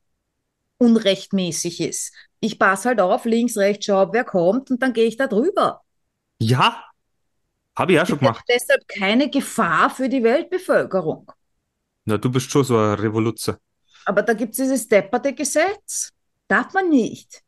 [0.77, 2.13] unrechtmäßig ist.
[2.41, 5.81] Ich passe halt auf, links, rechts, schau, wer kommt und dann gehe ich da drüber.
[6.39, 6.83] Ja,
[7.75, 8.45] habe ich auch schon gemacht.
[8.47, 11.31] Deshalb keine Gefahr für die Weltbevölkerung.
[12.05, 13.57] Na, du bist schon so ein Revoluzer.
[14.05, 16.11] Aber da gibt es dieses depperte Gesetz.
[16.47, 17.41] Darf man nicht.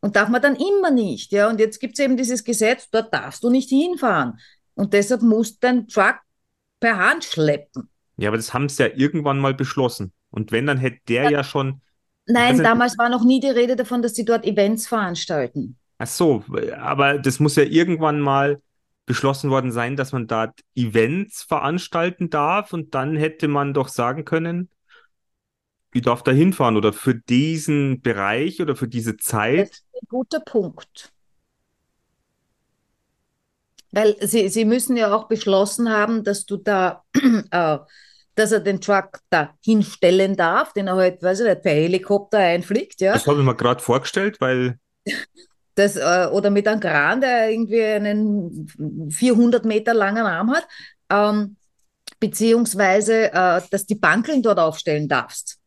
[0.00, 1.32] Und darf man dann immer nicht.
[1.32, 1.48] Ja?
[1.48, 4.38] Und jetzt gibt es eben dieses Gesetz, dort darfst du nicht hinfahren.
[4.74, 6.16] Und deshalb musst du dein Truck
[6.80, 7.88] per Hand schleppen.
[8.16, 10.12] Ja, aber das haben sie ja irgendwann mal beschlossen.
[10.30, 11.80] Und wenn, dann hätte der ja, ja schon.
[12.26, 15.76] Nein, damals war noch nie die Rede davon, dass sie dort Events veranstalten.
[15.98, 16.44] Ach so,
[16.78, 18.60] aber das muss ja irgendwann mal
[19.10, 24.24] beschlossen worden sein, dass man da Events veranstalten darf und dann hätte man doch sagen
[24.24, 24.68] können,
[25.92, 29.70] ich darf da hinfahren oder für diesen Bereich oder für diese Zeit.
[29.70, 31.12] Das ist ein guter Punkt.
[33.90, 37.02] Weil sie, sie müssen ja auch beschlossen haben, dass du da,
[37.50, 37.78] äh,
[38.36, 42.38] dass er den Truck da hinstellen darf, den er halt, weiß ich nicht, per Helikopter
[42.38, 43.14] einfliegt, ja.
[43.14, 44.78] Das habe ich mir gerade vorgestellt, weil
[45.80, 48.68] Das, äh, oder mit einem Kran, der irgendwie einen
[49.10, 50.68] 400 Meter langen Arm hat,
[51.10, 51.56] ähm,
[52.18, 55.58] beziehungsweise, äh, dass die Bankeln dort aufstellen darfst.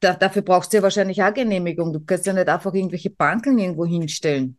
[0.00, 1.94] Da, dafür brauchst du ja wahrscheinlich auch Genehmigung.
[1.94, 4.58] Du kannst ja nicht einfach irgendwelche Bankeln irgendwo hinstellen.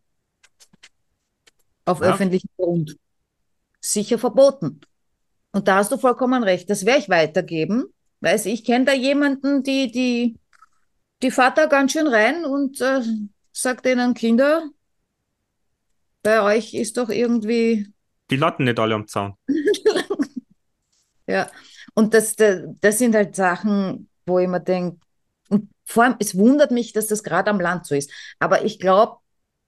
[1.84, 2.12] Auf ja.
[2.12, 2.96] öffentlichen Grund.
[3.80, 4.80] Sicher verboten.
[5.52, 6.68] Und da hast du vollkommen recht.
[6.68, 7.84] Das werde ich weitergeben.
[8.20, 10.36] Weiß ich kenne da jemanden, die, die,
[11.22, 13.02] die fährt da ganz schön rein und äh,
[13.54, 14.68] sagt denen Kinder,
[16.22, 17.86] bei euch ist doch irgendwie.
[18.30, 19.34] Die Latten nicht alle am Zaun.
[21.26, 21.50] ja,
[21.94, 24.98] und das, das sind halt Sachen, wo ich mir denke,
[25.50, 28.10] und vor allem, es wundert mich, dass das gerade am Land so ist.
[28.38, 29.18] Aber ich glaube,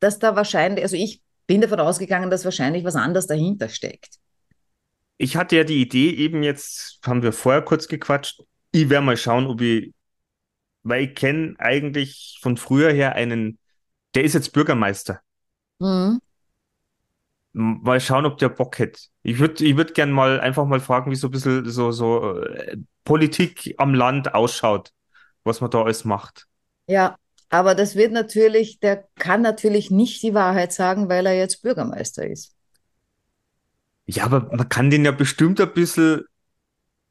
[0.00, 4.16] dass da wahrscheinlich, also ich bin davon ausgegangen, dass wahrscheinlich was anderes dahinter steckt.
[5.18, 8.42] Ich hatte ja die Idee, eben jetzt haben wir vorher kurz gequatscht.
[8.72, 9.92] Ich werde mal schauen, ob ich,
[10.82, 13.58] weil ich kenne eigentlich von früher her einen
[14.16, 15.20] der ist jetzt Bürgermeister.
[15.78, 16.20] Mhm.
[17.52, 19.00] Mal schauen, ob der Bock hätte.
[19.22, 22.40] Ich würde ich würd gerne mal einfach mal fragen, wie so ein bisschen so, so
[22.40, 24.92] äh, Politik am Land ausschaut,
[25.44, 26.46] was man da alles macht.
[26.86, 27.16] Ja,
[27.50, 32.26] aber das wird natürlich, der kann natürlich nicht die Wahrheit sagen, weil er jetzt Bürgermeister
[32.26, 32.54] ist.
[34.06, 36.24] Ja, aber man kann den ja bestimmt ein bisschen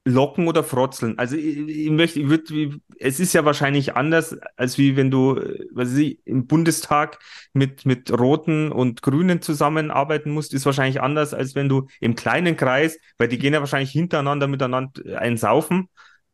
[0.06, 1.18] locken oder frotzeln.
[1.18, 5.36] Also ich, ich möchte, ich würde, es ist ja wahrscheinlich anders, als wie wenn du,
[5.72, 7.20] was weiß ich, im Bundestag
[7.54, 12.56] mit, mit Roten und Grünen zusammenarbeiten musst, ist wahrscheinlich anders, als wenn du im kleinen
[12.56, 15.90] Kreis, weil die gehen ja wahrscheinlich hintereinander miteinander einsaufen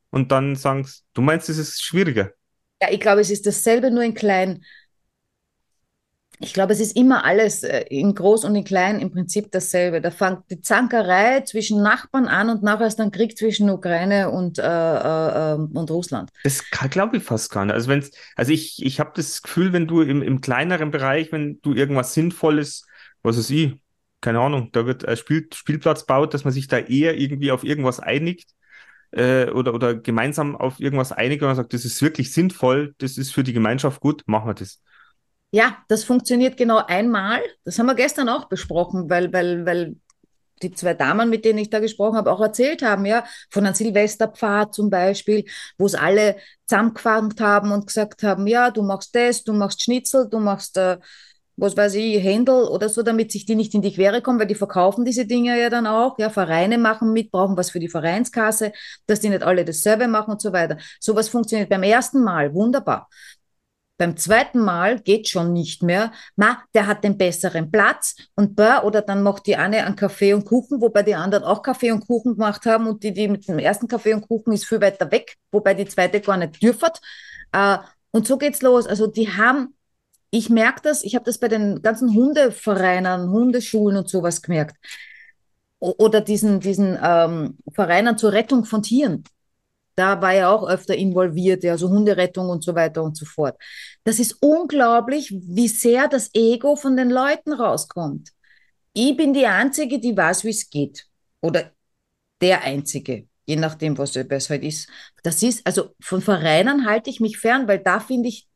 [0.09, 2.31] und dann sagst, du meinst, es ist schwieriger.
[2.81, 4.63] Ja, ich glaube, es ist dasselbe, nur in klein.
[6.43, 10.01] Ich glaube, es ist immer alles äh, in groß und in klein im Prinzip dasselbe.
[10.01, 14.57] Da fängt die Zankerei zwischen Nachbarn an und nachher ist dann Krieg zwischen Ukraine und,
[14.57, 16.31] äh, äh, ähm, und Russland.
[16.43, 17.75] Das glaube ich fast gar nicht.
[17.75, 21.61] Also, wenn's, also ich, ich habe das Gefühl, wenn du im, im kleineren Bereich, wenn
[21.61, 22.85] du irgendwas Sinnvolles,
[23.21, 23.75] was weiß ich,
[24.19, 27.63] keine Ahnung, da wird ein Spiel, Spielplatz baut, dass man sich da eher irgendwie auf
[27.63, 28.51] irgendwas einigt
[29.11, 33.17] äh, oder, oder gemeinsam auf irgendwas einigt und man sagt, das ist wirklich sinnvoll, das
[33.17, 34.79] ist für die Gemeinschaft gut, machen wir das.
[35.51, 37.41] Ja, das funktioniert genau einmal.
[37.65, 39.95] Das haben wir gestern auch besprochen, weil, weil, weil
[40.63, 43.75] die zwei Damen, mit denen ich da gesprochen habe, auch erzählt haben, ja, von einem
[43.75, 45.45] Silvesterpfad zum Beispiel,
[45.77, 46.37] wo es alle
[46.67, 50.97] zusammengefangen haben und gesagt haben, ja, du machst das, du machst Schnitzel, du machst, äh,
[51.57, 54.47] was weiß ich, Händel oder so, damit sich die nicht in die Quere kommen, weil
[54.47, 57.89] die verkaufen diese Dinge ja dann auch, ja, Vereine machen mit, brauchen was für die
[57.89, 58.71] Vereinskasse,
[59.07, 60.77] dass die nicht alle dasselbe machen und so weiter.
[60.99, 63.09] Sowas funktioniert beim ersten Mal, wunderbar.
[64.01, 66.11] Beim zweiten Mal geht schon nicht mehr.
[66.35, 70.33] Ma, der hat den besseren Platz und bah, oder dann macht die eine einen Kaffee
[70.33, 73.47] und Kuchen, wobei die anderen auch Kaffee und Kuchen gemacht haben und die, die mit
[73.47, 76.89] dem ersten Kaffee und Kuchen ist viel weiter weg, wobei die zweite gar nicht dürfen.
[77.51, 77.77] Äh,
[78.09, 78.87] und so geht's los.
[78.87, 79.75] Also die haben,
[80.31, 84.77] ich merke das, ich habe das bei den ganzen Hundevereinen, Hundeschulen und sowas gemerkt.
[85.77, 89.25] Oder diesen, diesen ähm, Vereinen zur Rettung von Tieren
[89.95, 93.57] da war er auch öfter involviert, also Hunderettung und so weiter und so fort.
[94.03, 98.29] Das ist unglaublich, wie sehr das Ego von den Leuten rauskommt.
[98.93, 101.07] Ich bin die Einzige, die weiß, wie es geht.
[101.41, 101.71] Oder
[102.41, 104.89] der Einzige, je nachdem, was es halt ist.
[105.23, 108.47] Das ist, also von Vereinen halte ich mich fern, weil da finde ich,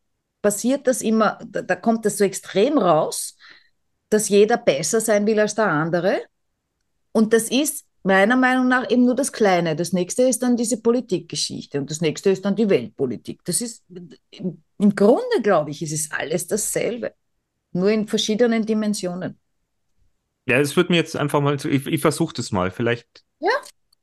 [0.41, 3.38] passiert das immer, da, da kommt das so extrem raus,
[4.10, 6.21] dass jeder besser sein will als der andere.
[7.12, 9.76] Und das ist meiner Meinung nach eben nur das Kleine.
[9.76, 13.44] Das nächste ist dann diese Politikgeschichte und das nächste ist dann die Weltpolitik.
[13.46, 13.84] Das ist
[14.30, 17.13] im Grunde, glaube ich, ist es alles dasselbe,
[17.72, 19.39] nur in verschiedenen Dimensionen.
[20.46, 23.50] Ja, es wird mir jetzt einfach mal, ich, ich versuche das mal, vielleicht, ja.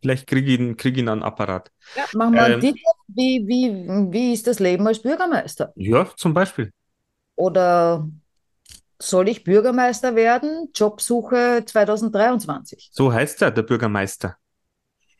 [0.00, 1.70] vielleicht kriege ich, ihn, krieg ihn einen Apparat.
[1.96, 5.72] Ja, machen wir ähm, einen Titel, wie, wie, wie ist das Leben als Bürgermeister?
[5.76, 6.72] Ja, zum Beispiel.
[7.36, 8.08] Oder
[9.08, 10.70] soll ich Bürgermeister werden?
[10.74, 12.90] Jobsuche 2023.
[12.92, 14.36] So heißt er, der Bürgermeister.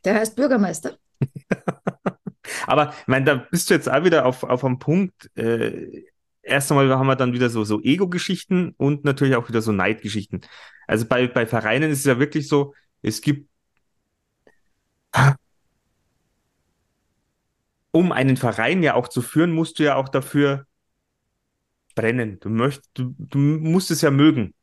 [0.05, 0.97] Der heißt Bürgermeister.
[2.67, 5.31] Aber ich meine, da bist du jetzt auch wieder auf, auf einem Punkt.
[5.37, 6.05] Äh,
[6.43, 10.43] erst einmal haben wir dann wieder so, so Ego-Geschichten und natürlich auch wieder so Neidgeschichten.
[10.87, 13.49] Also bei, bei Vereinen ist es ja wirklich so, es gibt
[17.91, 20.67] um einen Verein ja auch zu führen, musst du ja auch dafür
[21.95, 22.39] brennen.
[22.41, 24.55] Du möchtest, du, du musst es ja mögen.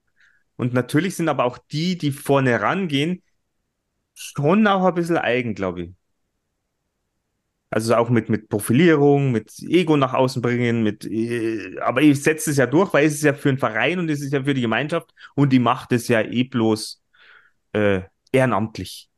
[0.57, 3.23] Und natürlich sind aber auch die, die vorne rangehen,
[4.13, 5.91] schon auch ein bisschen eigen, glaube ich.
[7.71, 12.49] Also auch mit, mit Profilierung, mit Ego nach außen bringen, mit, äh, aber ich setze
[12.49, 14.55] es ja durch, weil es ist ja für einen Verein und es ist ja für
[14.55, 17.03] die Gemeinschaft und die macht es ja eh bloß
[17.73, 19.09] äh, ehrenamtlich.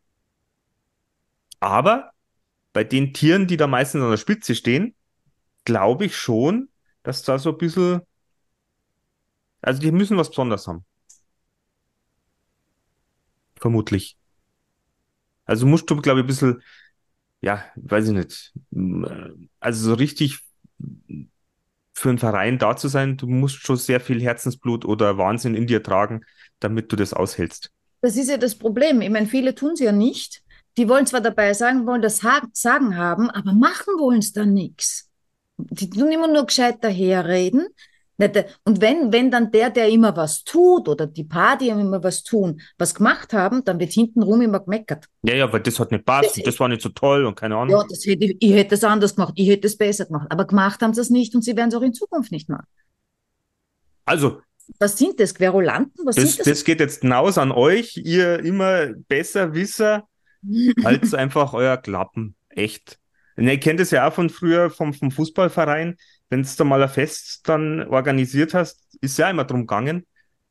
[1.62, 2.12] Aber
[2.74, 4.95] bei den Tieren, die da meistens an der Spitze stehen,
[5.65, 6.69] glaube ich schon,
[7.04, 8.02] dass da so ein bisschen,
[9.62, 10.86] also die müssen was Besonderes haben.
[13.56, 14.18] Vermutlich.
[15.46, 16.62] Also musst du, glaube ich, ein bisschen,
[17.42, 18.54] ja, weiß ich nicht,
[19.60, 20.40] also so richtig
[21.94, 25.68] für einen Verein da zu sein, du musst schon sehr viel Herzensblut oder Wahnsinn in
[25.68, 26.26] dir tragen,
[26.60, 27.72] damit du das aushältst.
[28.02, 29.02] Das ist ja das Problem.
[29.02, 30.42] Ich meine, viele tun es ja nicht.
[30.78, 32.22] Die wollen zwar dabei sagen, wollen das
[32.54, 35.11] Sagen haben, aber machen wollen es dann nichts.
[35.69, 37.67] Die tun immer nur gescheit daherreden.
[38.63, 42.24] Und wenn, wenn dann der, der immer was tut oder die paar, die immer was
[42.24, 45.06] tun, was gemacht haben, dann wird hintenrum immer gemeckert.
[45.24, 47.36] Ja, ja, weil das hat nicht passt das, und das war nicht so toll und
[47.36, 47.71] keine Ahnung.
[47.71, 50.28] Ja, das hätte, ich, ich hätte es anders gemacht, ich hätte es besser gemacht.
[50.30, 52.67] Aber gemacht haben sie es nicht und sie werden es auch in Zukunft nicht machen.
[54.06, 54.41] Also.
[54.80, 55.34] Was sind das?
[55.34, 56.06] Querulanten?
[56.06, 56.47] Was das, sind das?
[56.47, 60.08] das geht jetzt hinaus an euch, ihr immer besser Wisser,
[60.84, 62.36] als einfach euer Klappen.
[62.50, 63.01] Echt.
[63.38, 65.98] Ne, kennt es ja auch von früher vom, vom Fußballverein.
[66.30, 70.06] Wenn du da mal ein Fest dann organisiert hast, ist ja immer drum gegangen,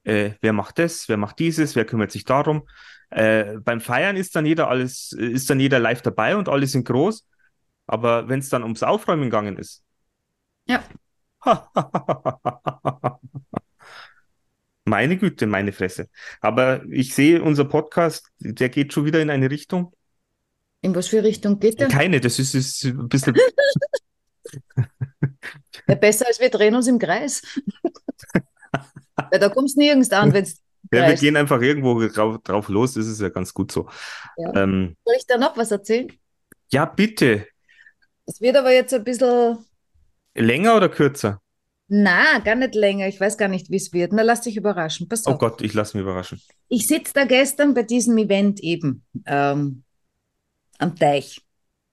[0.05, 2.67] äh, wer macht das, wer macht dieses, wer kümmert sich darum.
[3.11, 6.87] Äh, beim Feiern ist dann jeder alles, ist dann jeder live dabei und alle sind
[6.87, 7.27] groß.
[7.87, 9.83] Aber wenn es dann ums Aufräumen gegangen ist.
[10.67, 10.83] Ja.
[14.85, 16.09] meine Güte, meine Fresse.
[16.41, 19.93] Aber ich sehe, unser Podcast, der geht schon wieder in eine Richtung.
[20.83, 21.89] In was für Richtung geht der?
[21.89, 23.37] Keine, das ist, ist ein bisschen.
[25.89, 27.43] Ja, besser als wir drehen uns im Kreis.
[29.31, 30.61] Weil da kommst du nirgends an, wenn es.
[30.93, 33.89] Ja, wir gehen einfach irgendwo drauf, drauf los, das ist ja ganz gut so.
[34.37, 34.63] Ja.
[34.63, 36.13] Ähm, Soll ich da noch was erzählen?
[36.73, 37.47] ja, bitte.
[38.27, 39.59] Es wird aber jetzt ein bisschen.
[40.35, 41.41] Länger oder kürzer?
[41.89, 43.09] Na, gar nicht länger.
[43.09, 44.13] Ich weiß gar nicht, wie es wird.
[44.13, 45.09] Na, lass dich überraschen.
[45.09, 45.39] Pass Oh auf.
[45.39, 46.41] Gott, ich lasse mich überraschen.
[46.69, 49.83] Ich sitze da gestern bei diesem Event eben ähm,
[50.81, 51.41] am Teich.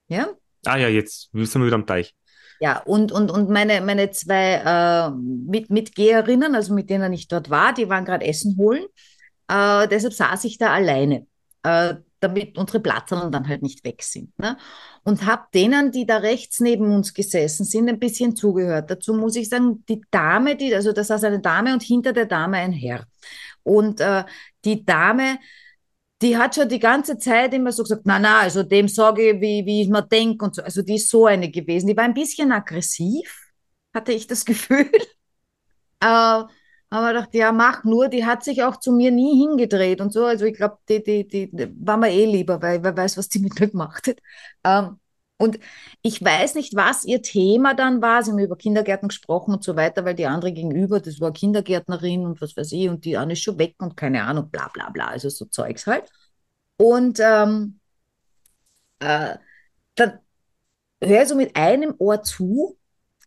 [0.08, 0.30] Ja?
[0.66, 2.14] Ah ja, jetzt sind wir wieder am Teich.
[2.60, 7.50] Ja, und, und, und meine, meine zwei äh, Mit Mitgeherinnen, also mit denen ich dort
[7.50, 8.86] war, die waren gerade Essen holen.
[9.48, 11.28] Äh, deshalb saß ich da alleine,
[11.64, 14.38] äh, damit unsere Platzern dann halt nicht weg sind.
[14.40, 14.58] Ne?
[15.04, 18.90] Und habe denen, die da rechts neben uns gesessen sind, ein bisschen zugehört.
[18.90, 22.26] Dazu muss ich sagen, die Dame, die, also da saß eine Dame und hinter der
[22.26, 23.06] Dame ein Herr.
[23.62, 24.24] Und äh,
[24.66, 25.38] die Dame,
[26.22, 29.42] die hat schon die ganze Zeit immer so gesagt, na, na, also dem sage ich,
[29.42, 30.64] wie, wie ich mir denke und so.
[30.64, 31.88] Also die ist so eine gewesen.
[31.88, 33.52] Die war ein bisschen aggressiv,
[33.94, 34.90] hatte ich das Gefühl.
[36.00, 36.44] Äh,
[36.90, 38.08] aber dachte, ja, mach nur.
[38.10, 40.26] Die hat sich auch zu mir nie hingedreht und so.
[40.26, 43.30] Also ich glaube, die, die, die, die war mir eh lieber, weil wer weiß, was
[43.30, 44.18] die mit mir gemacht hat.
[44.64, 45.00] Ähm,
[45.38, 45.60] und
[46.02, 48.24] ich weiß nicht, was ihr Thema dann war.
[48.24, 52.26] Sie haben über Kindergärten gesprochen und so weiter, weil die andere gegenüber, das war Kindergärtnerin
[52.26, 54.90] und was weiß ich, und die eine ist schon weg und keine Ahnung, bla bla
[54.90, 56.10] bla, also so Zeugs halt.
[56.78, 57.80] Und ähm,
[59.00, 59.38] äh,
[59.96, 60.20] dann
[61.04, 62.78] höre ich so mit einem Ohr zu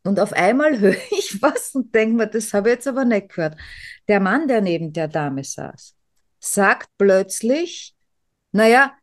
[0.05, 3.31] und auf einmal höre ich was und denke mir, das habe ich jetzt aber nicht
[3.31, 3.57] gehört.
[4.09, 5.96] Der Mann, der neben der Dame saß,
[6.40, 7.94] sagt plötzlich,
[8.53, 8.94] naja,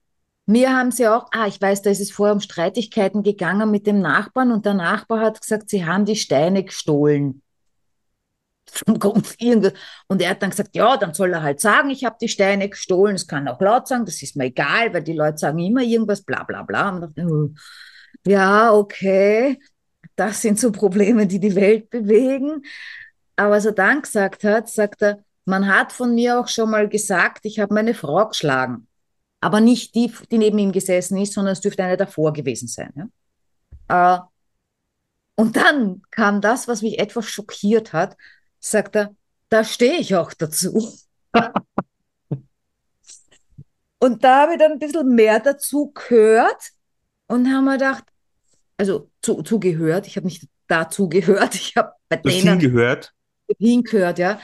[0.47, 3.85] mir haben sie auch, ah, ich weiß, da ist es vorher um Streitigkeiten gegangen mit
[3.85, 7.41] dem Nachbarn und der Nachbar hat gesagt, sie haben die Steine gestohlen.
[8.85, 12.69] Und er hat dann gesagt, ja, dann soll er halt sagen, ich habe die Steine
[12.69, 13.15] gestohlen.
[13.15, 16.21] Das kann auch laut sagen, das ist mir egal, weil die Leute sagen immer irgendwas,
[16.23, 17.09] bla bla bla.
[17.17, 17.49] Oh,
[18.25, 19.59] ja, okay,
[20.15, 22.63] das sind so Probleme, die die Welt bewegen.
[23.35, 26.89] Aber was er dann gesagt hat, sagt er, man hat von mir auch schon mal
[26.89, 28.87] gesagt, ich habe meine Frau geschlagen.
[29.39, 32.91] Aber nicht die, die neben ihm gesessen ist, sondern es dürfte eine davor gewesen sein.
[33.87, 34.17] Ja?
[34.17, 34.19] Äh,
[35.35, 38.17] und dann kam das, was mich etwas schockiert hat,
[38.59, 39.15] sagt er,
[39.49, 40.91] da stehe ich auch dazu.
[43.99, 46.71] und da habe ich dann ein bisschen mehr dazu gehört
[47.27, 48.03] und haben mir gedacht,
[48.77, 53.13] also zu, zugehört, ich habe nicht dazu gehört, ich habe bei Du hast denen hingehört.
[53.59, 54.39] hingehört, ja.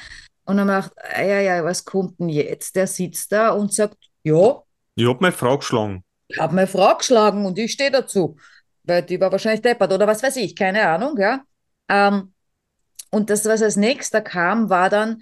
[0.46, 2.76] Und dann macht, ja, ja, was kommt denn jetzt?
[2.76, 4.62] Der sitzt da und sagt, ja,
[4.96, 6.04] Ich hab meine Frau geschlagen.
[6.28, 8.38] ich habe meine Frau geschlagen und ich stehe dazu.
[8.84, 11.44] Weil die war wahrscheinlich deppert oder was weiß ich, keine Ahnung, ja.
[11.90, 12.34] Ähm,
[13.12, 15.22] und das, was als nächster kam, war dann,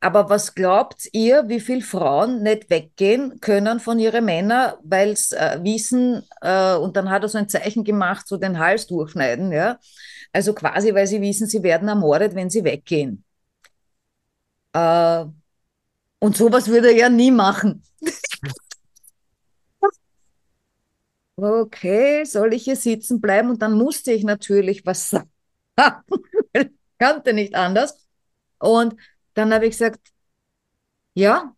[0.00, 5.36] aber was glaubt ihr, wie viele Frauen nicht weggehen können von ihren Männern, weil sie
[5.36, 9.52] äh, wissen, äh, und dann hat er so ein Zeichen gemacht, so den Hals durchschneiden,
[9.52, 9.78] ja.
[10.32, 13.24] Also quasi, weil sie wissen, sie werden ermordet, wenn sie weggehen.
[14.72, 15.24] Äh,
[16.18, 17.82] und sowas würde er ja nie machen.
[21.42, 23.50] Okay, soll ich hier sitzen bleiben?
[23.50, 25.30] Und dann musste ich natürlich was sagen.
[26.52, 28.06] Ich kannte nicht anders.
[28.58, 28.94] Und
[29.34, 29.98] dann habe ich gesagt,
[31.14, 31.54] ja,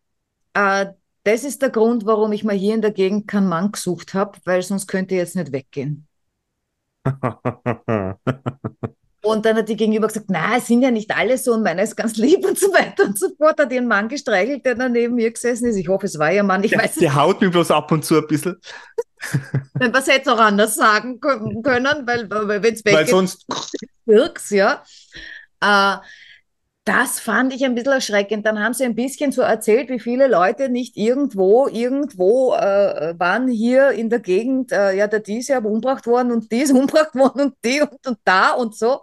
[0.55, 0.87] äh,
[1.25, 4.39] das ist der Grund, warum ich mal hier in der Gegend keinen Mann gesucht habe,
[4.45, 6.07] weil sonst könnte ich jetzt nicht weggehen.
[9.25, 11.83] Und dann hat die Gegenüber gesagt, na, es sind ja nicht alle so und meiner
[11.83, 13.59] ist ganz lieb und so weiter und so fort.
[13.59, 15.77] Hat ihren Mann gestreichelt, der da neben mir gesessen ist.
[15.77, 18.05] Ich hoffe, es war ihr Mann, ich Der, weiß der haut mich bloß ab und
[18.05, 18.61] zu ein bisschen,
[19.93, 23.47] was hätte es auch anders sagen können, weil, weil wenn es weil weggeht, sonst.
[24.07, 24.83] Birks, ja.
[25.61, 25.97] Äh,
[26.85, 28.45] das fand ich ein bisschen erschreckend.
[28.45, 33.49] Dann haben sie ein bisschen so erzählt, wie viele Leute nicht irgendwo, irgendwo äh, waren
[33.49, 36.73] hier in der Gegend, äh, ja, der die ist ja umgebracht worden und die ist
[36.73, 39.01] umgebracht worden und die und, und da und so.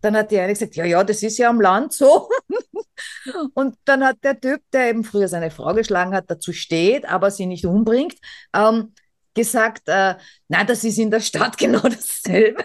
[0.00, 2.28] Dann hat die eine gesagt, ja, ja, das ist ja am Land so.
[3.54, 7.32] und dann hat der Typ, der eben früher seine Frau geschlagen hat, dazu steht, aber
[7.32, 8.14] sie nicht umbringt,
[8.54, 8.92] ähm,
[9.34, 10.14] gesagt, äh,
[10.48, 12.64] na, das ist in der Stadt genau dasselbe.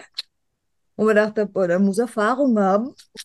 [0.96, 2.94] Und man dachte, boah, der muss Erfahrung haben.
[3.14, 3.22] Ich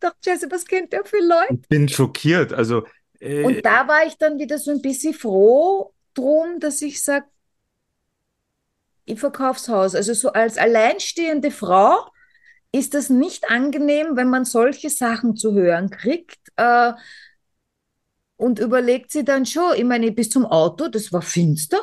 [0.00, 1.60] dachte, Scheiße, was kennt der für Leute?
[1.60, 2.52] Ich bin schockiert.
[2.52, 2.84] Also,
[3.20, 7.26] äh, Und da war ich dann wieder so ein bisschen froh drum, dass ich sage,
[9.04, 9.94] ich verkauf's Haus.
[9.94, 12.06] Also so als alleinstehende Frau
[12.72, 16.38] ist das nicht angenehm, wenn man solche Sachen zu hören kriegt.
[16.56, 16.92] Äh,
[18.36, 21.80] und überlegt sie dann schon, ich meine, bis zum Auto, das war finster.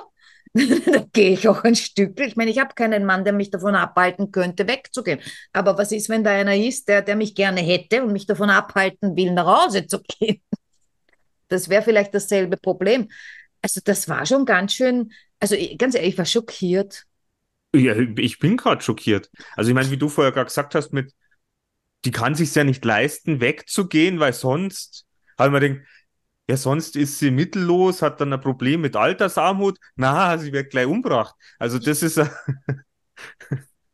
[0.85, 2.17] da gehe ich auch ein Stück.
[2.21, 5.19] Ich meine, ich habe keinen Mann, der mich davon abhalten könnte, wegzugehen.
[5.51, 8.49] Aber was ist, wenn da einer ist, der, der mich gerne hätte und mich davon
[8.49, 10.41] abhalten will, nach Hause zu gehen?
[11.49, 13.09] Das wäre vielleicht dasselbe Problem.
[13.61, 17.03] Also das war schon ganz schön, Also ganz ehrlich, ich war schockiert.
[17.75, 19.29] Ja, ich bin gerade schockiert.
[19.57, 21.13] Also ich meine, wie du vorher gerade gesagt hast, mit,
[22.05, 25.05] die kann sich ja nicht leisten, wegzugehen, weil sonst,
[25.37, 25.87] habe ich mir gedacht,
[26.47, 29.79] ja, sonst ist sie mittellos, hat dann ein Problem mit Altersarmut.
[29.95, 31.35] Na, sie wird gleich umgebracht.
[31.57, 32.29] Also das ist, das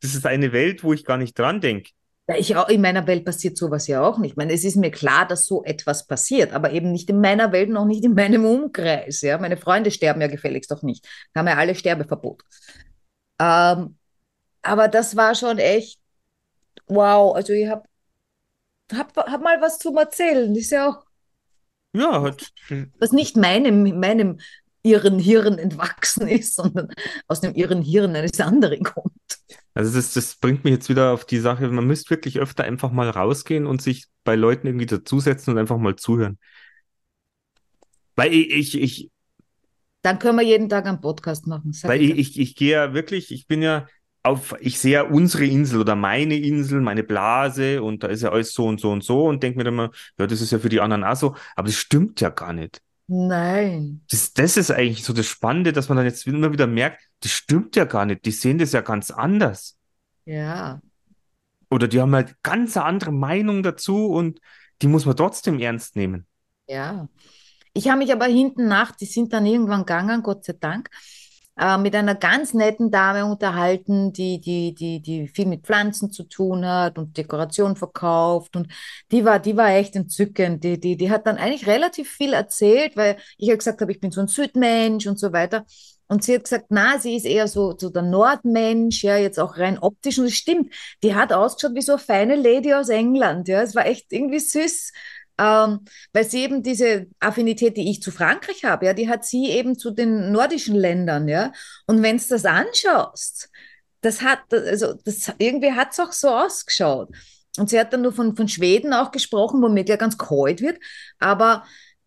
[0.01, 1.91] ist eine Welt, wo ich gar nicht dran denke.
[2.37, 4.31] Ich auch, in meiner Welt passiert sowas ja auch nicht.
[4.31, 7.51] Ich meine, es ist mir klar, dass so etwas passiert, aber eben nicht in meiner
[7.51, 9.21] Welt, noch nicht in meinem Umkreis.
[9.21, 9.37] Ja?
[9.37, 11.07] Meine Freunde sterben ja gefälligst doch nicht.
[11.35, 12.43] Haben ja alle Sterbeverbot.
[13.39, 13.97] Ähm,
[14.61, 15.99] aber das war schon echt
[16.87, 17.35] wow.
[17.35, 17.83] Also ich habe
[18.93, 20.55] hab, hab mal was zum Erzählen.
[20.55, 21.05] Ist ja auch,
[21.93, 22.51] Ja, hat,
[22.99, 24.39] was nicht meinem, meinem
[24.83, 26.87] irren Hirn entwachsen ist, sondern
[27.27, 29.11] aus dem irren Hirn eines anderen kommt.
[29.73, 32.91] also das, das bringt mich jetzt wieder auf die Sache, man müsste wirklich öfter einfach
[32.91, 36.37] mal rausgehen und sich bei Leuten irgendwie dazusetzen und einfach mal zuhören.
[38.15, 39.11] Weil ich, ich, ich,
[40.01, 41.73] Dann können wir jeden Tag einen Podcast machen.
[41.73, 43.87] Sag Weil ich ich, ich, ich gehe ja wirklich, ich bin ja
[44.23, 48.31] auf, ich sehe ja unsere Insel oder meine Insel, meine Blase und da ist ja
[48.31, 50.59] alles so und so und so und denke mir dann immer, ja, das ist ja
[50.59, 52.81] für die anderen auch so, aber das stimmt ja gar nicht.
[53.07, 54.01] Nein.
[54.09, 57.31] Das, das ist eigentlich so das Spannende, dass man dann jetzt immer wieder merkt, das
[57.31, 59.77] stimmt ja gar nicht, die sehen das ja ganz anders.
[60.25, 60.81] Ja.
[61.69, 64.39] Oder die haben halt ganz andere Meinung dazu und
[64.81, 66.25] die muss man trotzdem ernst nehmen.
[66.67, 67.09] Ja.
[67.73, 70.89] Ich habe mich aber hinten nach, die sind dann irgendwann gegangen, Gott sei Dank,
[71.61, 76.23] äh, mit einer ganz netten Dame unterhalten, die, die, die, die viel mit Pflanzen zu
[76.23, 78.55] tun hat und Dekoration verkauft.
[78.55, 78.67] Und
[79.11, 80.63] die war, die war echt entzückend.
[80.63, 83.99] Die, die, die hat dann eigentlich relativ viel erzählt, weil ich ja gesagt habe, ich
[83.99, 85.65] bin so ein Südmensch und so weiter.
[86.07, 89.57] Und sie hat gesagt, na, sie ist eher so, so der Nordmensch, ja, jetzt auch
[89.57, 90.17] rein optisch.
[90.19, 93.61] Und es stimmt, die hat ausgeschaut wie so eine feine Lady aus England, ja.
[93.61, 94.91] Es war echt irgendwie süß.
[95.37, 95.79] Ähm,
[96.13, 99.77] weil sie eben diese Affinität, die ich zu Frankreich habe, ja, die hat sie eben
[99.77, 101.51] zu den nordischen Ländern, ja.
[101.87, 103.49] Und wenn du das anschaust,
[104.01, 107.09] das hat, also das irgendwie hat es auch so ausgeschaut.
[107.57, 110.61] Und sie hat dann nur von, von Schweden auch gesprochen, wo mir gleich ganz kalt
[110.61, 110.79] wird.
[111.19, 111.63] Aber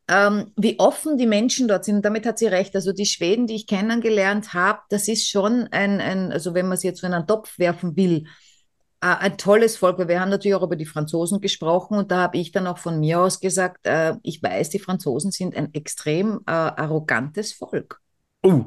[0.09, 2.75] ähm, wie offen die Menschen dort sind, damit hat sie recht.
[2.75, 6.79] Also die Schweden, die ich kennengelernt habe, das ist schon ein, ein also wenn man
[6.79, 8.27] sie jetzt so in einen Topf werfen will,
[9.13, 12.39] ein tolles Volk, weil wir haben natürlich auch über die Franzosen gesprochen und da habe
[12.39, 16.41] ich dann auch von mir aus gesagt, äh, ich weiß, die Franzosen sind ein extrem
[16.47, 18.01] äh, arrogantes Volk.
[18.43, 18.67] Oh,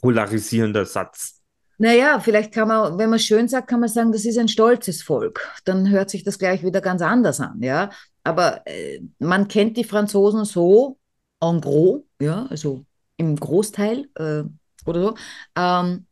[0.00, 1.40] polarisierender Satz.
[1.78, 5.02] Naja, vielleicht kann man, wenn man schön sagt, kann man sagen, das ist ein stolzes
[5.02, 5.50] Volk.
[5.64, 7.90] Dann hört sich das gleich wieder ganz anders an, ja.
[8.22, 10.98] Aber äh, man kennt die Franzosen so
[11.40, 12.84] en gros, ja, also
[13.16, 14.42] im Großteil äh,
[14.86, 15.14] oder so,
[15.56, 16.06] ähm,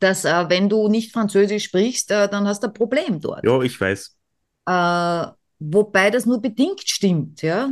[0.00, 3.44] dass äh, wenn du nicht Französisch sprichst, äh, dann hast du ein Problem dort.
[3.44, 4.16] Ja, ich weiß.
[4.66, 5.26] Äh,
[5.58, 7.70] wobei das nur bedingt stimmt, ja.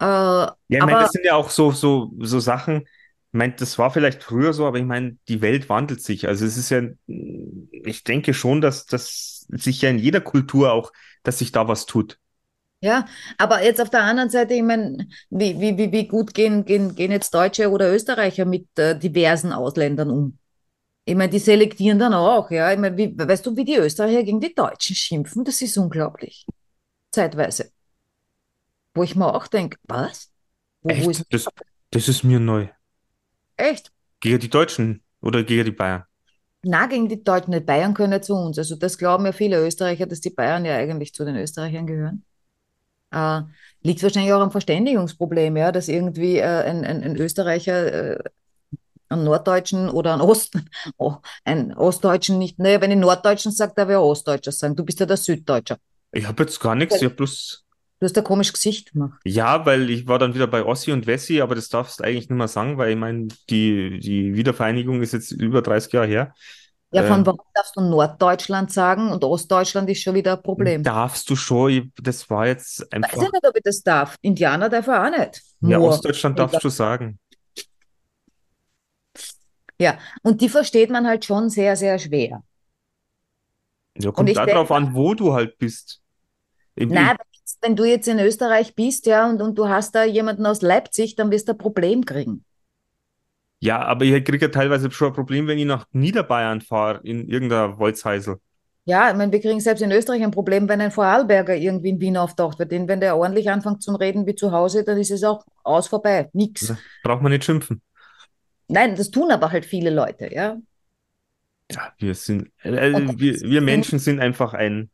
[0.00, 2.82] Äh, Ja, ich meine, das sind ja auch so, so, so Sachen.
[2.86, 6.28] Ich meine, das war vielleicht früher so, aber ich meine, die Welt wandelt sich.
[6.28, 10.92] Also es ist ja, ich denke schon, dass das sich ja in jeder Kultur auch,
[11.22, 12.18] dass sich da was tut.
[12.80, 13.06] Ja,
[13.38, 16.94] aber jetzt auf der anderen Seite, ich meine, wie, wie, wie, wie gut gehen, gehen,
[16.96, 20.38] gehen jetzt Deutsche oder Österreicher mit äh, diversen Ausländern um?
[21.04, 22.72] Ich meine, die selektieren dann auch, ja.
[22.72, 25.44] Ich meine, wie, weißt du, wie die Österreicher gegen die Deutschen schimpfen?
[25.44, 26.46] Das ist unglaublich.
[27.10, 27.72] Zeitweise.
[28.94, 30.30] Wo ich mir auch denke, was?
[30.82, 31.32] Wo, wo ist Echt?
[31.32, 31.46] Das,
[31.90, 32.68] das ist mir neu.
[33.56, 33.90] echt?
[34.20, 36.04] Gegen die Deutschen oder gegen die Bayern?
[36.64, 37.52] Na, gegen die Deutschen.
[37.52, 38.58] Die Bayern können ja zu uns.
[38.58, 42.24] Also das glauben ja viele Österreicher, dass die Bayern ja eigentlich zu den Österreichern gehören.
[43.10, 43.42] Äh,
[43.82, 48.24] liegt wahrscheinlich auch am Verständigungsproblem, ja, dass irgendwie äh, ein, ein, ein Österreicher äh,
[49.12, 50.54] einen Norddeutschen oder einen Ost,
[50.96, 54.76] oh, einen Ostdeutschen nicht, naja, wenn ich Norddeutschen sage, darf ich auch Ostdeutscher sagen.
[54.76, 55.76] Du bist ja der Süddeutscher.
[56.12, 57.64] Ich habe jetzt gar nichts, ich habe bloß,
[58.00, 59.20] Du hast ein komisches Gesicht gemacht.
[59.24, 62.28] ja, weil ich war dann wieder bei Ossi und Wessi, aber das darfst du eigentlich
[62.28, 66.34] nicht mehr sagen, weil ich meine, die, die Wiedervereinigung ist jetzt über 30 Jahre her.
[66.94, 67.26] Ja, von Ähm.
[67.26, 70.82] warum darfst du Norddeutschland sagen und Ostdeutschland ist schon wieder ein Problem.
[70.82, 74.16] Darfst du schon, ich, das war jetzt Weiß einfach, ich nicht, ob ich das darf.
[74.20, 75.40] Indianer darf er auch nicht.
[75.60, 75.88] ja, Nur.
[75.88, 77.18] Ostdeutschland darfst du sagen.
[79.82, 82.44] Ja, und die versteht man halt schon sehr, sehr schwer.
[83.98, 86.00] Ja, kommt darauf an, wo du halt bist.
[86.76, 87.16] Im, Na,
[87.60, 91.16] wenn du jetzt in Österreich bist, ja, und, und du hast da jemanden aus Leipzig,
[91.16, 92.44] dann wirst du ein Problem kriegen.
[93.58, 97.28] Ja, aber ich kriege ja teilweise schon ein Problem, wenn ich nach Niederbayern fahre, in
[97.28, 98.38] irgendeiner Wolzheisel.
[98.84, 102.00] Ja, ich meine, wir kriegen selbst in Österreich ein Problem, wenn ein Vorarlberger irgendwie in
[102.00, 105.10] Wien auftaucht, weil den, wenn der ordentlich anfängt zu reden wie zu Hause, dann ist
[105.10, 106.28] es auch aus vorbei.
[106.32, 106.68] Nix.
[106.68, 107.82] Da braucht man nicht schimpfen.
[108.68, 110.56] Nein, das tun aber halt viele Leute, ja.
[111.70, 114.90] Ja, wir sind, Und- wir, wir Menschen sind einfach ein,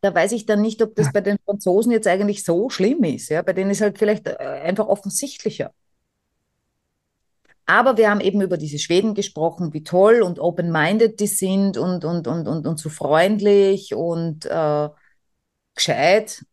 [0.00, 3.30] Da weiß ich dann nicht, ob das bei den Franzosen jetzt eigentlich so schlimm ist,
[3.30, 3.42] ja.
[3.42, 5.72] Bei denen ist halt vielleicht äh, einfach offensichtlicher.
[7.66, 12.04] Aber wir haben eben über diese Schweden gesprochen, wie toll und open-minded die sind und,
[12.04, 14.88] und, und, und, und so freundlich und äh,
[15.74, 16.44] gescheit.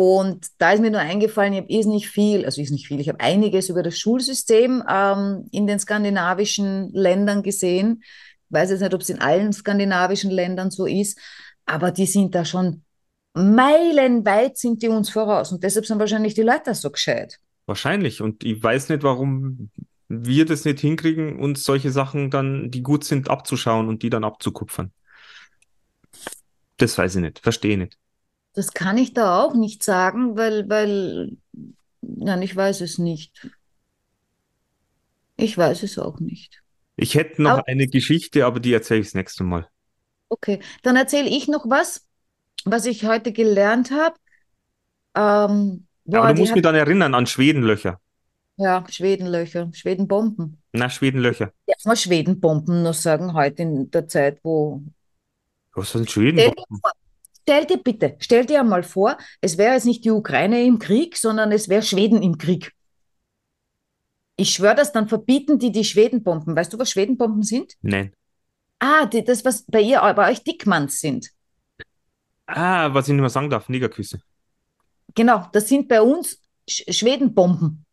[0.00, 3.00] Und da ist mir nur eingefallen, ich habe ist nicht viel, also ist nicht viel,
[3.00, 8.04] ich habe einiges über das Schulsystem ähm, in den skandinavischen Ländern gesehen.
[8.04, 11.18] Ich weiß jetzt nicht, ob es in allen skandinavischen Ländern so ist,
[11.66, 12.84] aber die sind da schon
[13.34, 15.50] meilenweit sind die uns voraus.
[15.50, 17.40] Und deshalb sind wahrscheinlich die Leute so gescheit.
[17.66, 18.22] Wahrscheinlich.
[18.22, 19.68] Und ich weiß nicht, warum
[20.06, 24.22] wir das nicht hinkriegen, uns solche Sachen dann, die gut sind, abzuschauen und die dann
[24.22, 24.92] abzukupfern.
[26.76, 27.98] Das weiß ich nicht, verstehe nicht.
[28.58, 31.36] Das kann ich da auch nicht sagen, weil, weil,
[32.02, 33.48] nein, ich weiß es nicht.
[35.36, 36.60] Ich weiß es auch nicht.
[36.96, 39.68] Ich hätte noch Aber- eine Geschichte, aber die erzähle ich das nächste Mal.
[40.28, 42.04] Okay, dann erzähle ich noch was,
[42.64, 44.16] was ich heute gelernt habe.
[45.14, 48.00] Ähm, Ja, boah, aber du musst mich dann erinnern an Schwedenlöcher.
[48.56, 50.60] ja, Schwedenlöcher, Schwedenbomben.
[50.72, 51.52] Na, Schwedenlöcher.
[51.68, 54.82] Darf man Schwedenbomben noch sagen, heute in der Zeit, wo
[55.74, 56.38] Was sind Stell Schweden?
[56.56, 56.90] dir, vor,
[57.48, 61.16] stell dir bitte, stell dir einmal vor, es wäre jetzt nicht die Ukraine im Krieg,
[61.16, 62.74] sondern es wäre Schweden im Krieg.
[64.36, 66.54] Ich schwöre das, dann verbieten die die Schwedenbomben.
[66.54, 67.72] Weißt du, was Schwedenbomben sind?
[67.80, 68.12] Nein.
[68.80, 71.30] Ah, die, das, was bei ihr, bei euch Dickmanns sind.
[72.46, 74.20] Ah, was ich nicht mehr sagen darf, Negerküsse.
[75.14, 77.86] Genau, das sind bei uns Sch Schwedenbomben.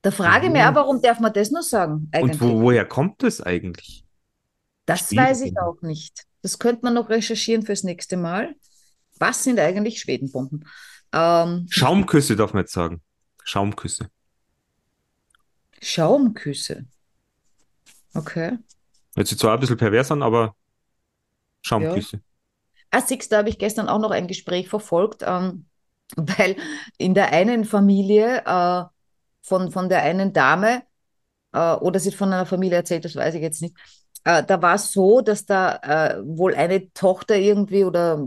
[0.00, 2.40] Da frage ich mich auch, warum darf man das nur sagen, Und eigentlich?
[2.40, 4.04] wo, woher kommt das eigentlich?
[4.86, 6.26] Das weiß ich auch nicht.
[6.42, 8.54] Das könnte man noch recherchieren fürs nächste Mal.
[9.18, 10.68] Was sind eigentlich Schwedenbomben?
[11.12, 13.00] Ähm, Schaumküsse darf man jetzt sagen.
[13.44, 14.10] Schaumküsse.
[15.80, 16.86] Schaumküsse.
[18.14, 18.58] Okay.
[19.14, 20.54] Hört sich zwar ein bisschen pervers an, aber
[21.62, 22.20] Schaumküsse.
[22.90, 25.66] Ah, siehst, da habe ich gestern auch noch ein Gespräch verfolgt, ähm,
[26.16, 26.56] weil
[26.98, 28.84] in der einen Familie äh,
[29.42, 30.82] von, von der einen Dame,
[31.52, 33.76] äh, oder sie hat von einer Familie erzählt, das weiß ich jetzt nicht,
[34.24, 38.26] äh, da war es so, dass da äh, wohl eine Tochter irgendwie oder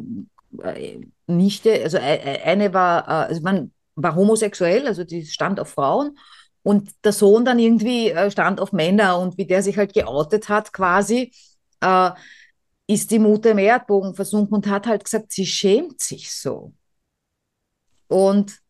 [0.64, 5.70] äh, Nichte, also äh, eine war, äh, also man war homosexuell, also die stand auf
[5.70, 6.18] Frauen
[6.64, 10.50] und der Sohn dann irgendwie äh, stand auf Männer und wie der sich halt geoutet
[10.50, 11.32] hat quasi,
[11.82, 12.12] äh,
[12.88, 16.74] ist die Mutter im Erdbogen versunken und hat halt gesagt, sie schämt sich so.
[18.08, 18.65] Und äh,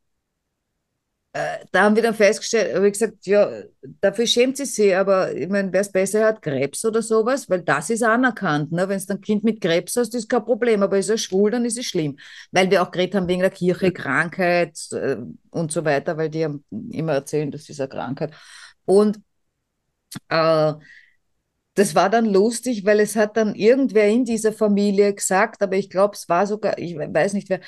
[1.72, 3.64] da haben wir dann festgestellt, habe ich gesagt, ja,
[4.00, 7.62] dafür schämt sie sich, aber ich meine, wer es besser hat, Krebs oder sowas, weil
[7.62, 8.72] das ist anerkannt.
[8.72, 8.88] Ne?
[8.88, 11.66] Wenn es ein Kind mit Krebs hast, ist kein Problem, aber ist er schwul, dann
[11.66, 12.18] ist es schlimm.
[12.52, 15.18] Weil wir auch geredet haben wegen der Kirche, Krankheit äh,
[15.50, 18.34] und so weiter, weil die haben immer erzählen, das ist eine Krankheit.
[18.86, 19.20] Und
[20.30, 20.74] äh,
[21.74, 25.90] das war dann lustig, weil es hat dann irgendwer in dieser Familie gesagt, aber ich
[25.90, 27.60] glaube, es war sogar, ich weiß nicht wer,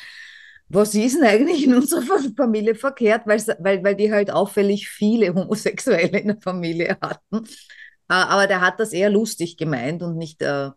[0.70, 5.34] was ist denn eigentlich in unserer Familie verkehrt, weil, weil, weil die halt auffällig viele
[5.36, 7.45] Homosexuelle in der Familie hatten.
[8.09, 10.70] Äh, Aber der hat das eher lustig gemeint und nicht, äh,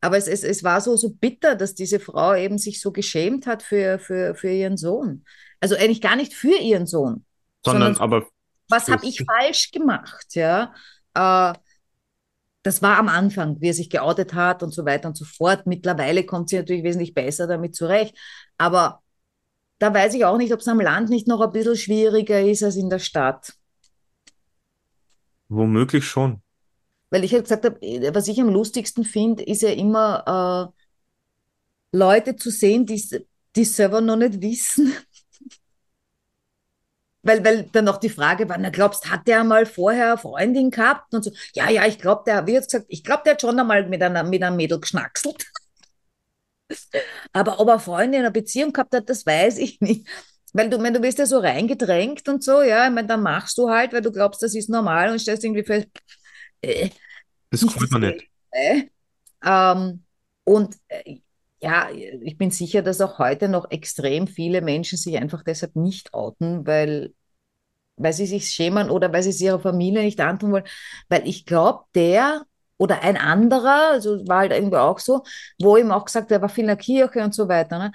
[0.00, 3.46] aber es, es, es war so, so bitter, dass diese Frau eben sich so geschämt
[3.46, 5.24] hat für, für, für ihren Sohn.
[5.60, 7.24] Also eigentlich gar nicht für ihren Sohn,
[7.64, 8.26] Sondern sondern aber
[8.68, 10.74] was habe ich falsch gemacht, ja?
[11.14, 11.52] Äh,
[12.64, 15.66] das war am Anfang, wie er sich geoutet hat und so weiter und so fort.
[15.66, 18.16] Mittlerweile kommt sie natürlich wesentlich besser damit zurecht.
[18.56, 19.01] Aber
[19.82, 22.62] da weiß ich auch nicht, ob es am Land nicht noch ein bisschen schwieriger ist
[22.62, 23.54] als in der Stadt.
[25.48, 26.40] womöglich schon.
[27.10, 27.80] Weil ich halt gesagt habe,
[28.14, 30.72] was ich am lustigsten finde, ist ja immer
[31.92, 33.26] äh, Leute zu sehen, die
[33.56, 34.94] die selber noch nicht wissen.
[37.24, 40.72] Weil, weil dann noch die Frage war, na glaubst, hat der mal vorher eine Freundin
[40.72, 41.14] gehabt?
[41.14, 43.60] Und so, ja, ja, ich glaube, der, wie jetzt gesagt, ich glaube, der hat schon
[43.60, 45.46] einmal mit einer, mit einem Mädel geschnackselt.
[47.32, 50.06] Aber ob er Freunde in einer Beziehung gehabt hat, das weiß ich nicht.
[50.52, 53.56] Weil du, wenn du wirst ja so reingedrängt und so, ja, ich meine, dann machst
[53.58, 55.88] du halt, weil du glaubst, das ist normal und stellst irgendwie fest,
[56.62, 56.90] äh,
[57.50, 58.28] Das gefällt mir nicht.
[58.50, 58.84] äh,
[59.44, 60.04] ähm,
[60.44, 61.18] und äh,
[61.62, 66.14] ja, ich bin sicher, dass auch heute noch extrem viele Menschen sich einfach deshalb nicht
[66.14, 67.14] outen, weil,
[67.96, 70.64] weil sie sich schämen oder weil sie es ihrer Familie nicht antun wollen.
[71.08, 72.44] Weil ich glaube, der
[72.82, 75.22] oder ein anderer, also war halt irgendwie auch so,
[75.60, 77.92] wo ihm auch gesagt, der war viel in der Kirche und so weiter, ne?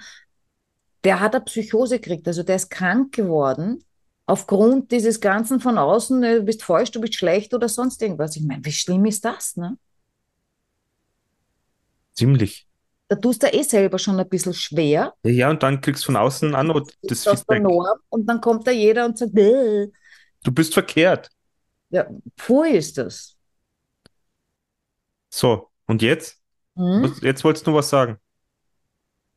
[1.04, 3.84] Der hat eine Psychose gekriegt, also der ist krank geworden
[4.28, 8.36] aufgrund dieses Ganzen von außen, ne, du bist falsch, du bist schlecht oder sonst irgendwas.
[8.36, 9.78] Ich meine, wie schlimm ist das, ne?
[12.12, 12.66] Ziemlich.
[13.08, 15.14] Da tust du eh selber schon ein bisschen schwer.
[15.22, 17.62] Ja, und dann kriegst du von außen an und das Feedback.
[17.62, 19.86] Norm und dann kommt da jeder und sagt, "Bäh."
[20.44, 21.30] Du bist verkehrt.
[21.88, 23.37] ja, pfui ist das.
[25.30, 26.42] So, und jetzt?
[26.76, 27.14] Hm?
[27.22, 28.18] Jetzt wolltest du was sagen.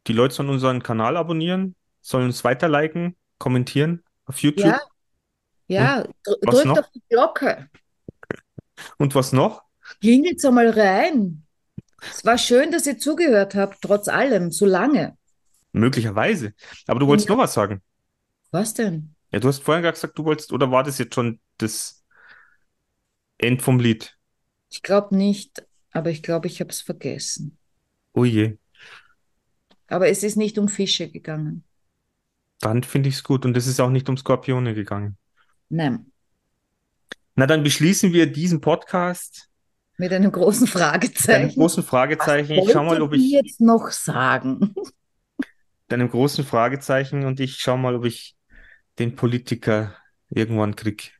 [0.07, 4.63] Die Leute sollen unseren Kanal abonnieren, sollen uns weiterliken, kommentieren auf YouTube.
[4.65, 4.79] Ja,
[5.67, 6.77] Ja, dr drückt noch?
[6.79, 7.69] auf die Glocke.
[8.97, 9.63] Und was noch?
[9.99, 11.43] Klingelt's einmal rein.
[12.11, 15.17] Es war schön, dass ihr zugehört habt, trotz allem, so lange.
[15.73, 16.53] Möglicherweise.
[16.87, 17.35] Aber du wolltest Ja.
[17.35, 17.81] noch was sagen.
[18.51, 19.15] Was denn?
[19.31, 22.03] Ja, du hast vorhin gesagt, du wolltest, oder war das jetzt schon das
[23.39, 24.17] End vom Lied?
[24.69, 27.57] Ich glaube nicht, aber ich glaube, ich habe es vergessen.
[28.13, 28.57] Oh je,
[29.87, 31.63] Aber es ist nicht um Fische gegangen.
[32.59, 33.45] dann finde ich es gut.
[33.45, 35.17] Und es ist auch nicht um Skorpione gegangen.
[35.69, 36.05] Nein,
[37.35, 39.49] Na, dann beschließen wir diesen Podcast
[39.97, 41.55] mit einem großen mit einem Fragezeichen.
[41.59, 42.53] großen Fragezeichen.
[42.53, 44.73] Ich schau mal, ob ich, jetzt noch sagen?
[45.37, 48.35] mit einem großen Fragezeichen und ich schau mal, ob ich
[48.99, 49.95] den Politiker
[50.29, 51.17] irgendwann krieg.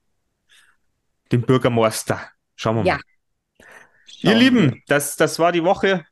[1.32, 2.20] Den Bürgermeister.
[2.56, 2.96] Schauen wir Ja.
[2.96, 3.02] mal.
[4.22, 6.06] Ihr Lieben, das, das war die Woche.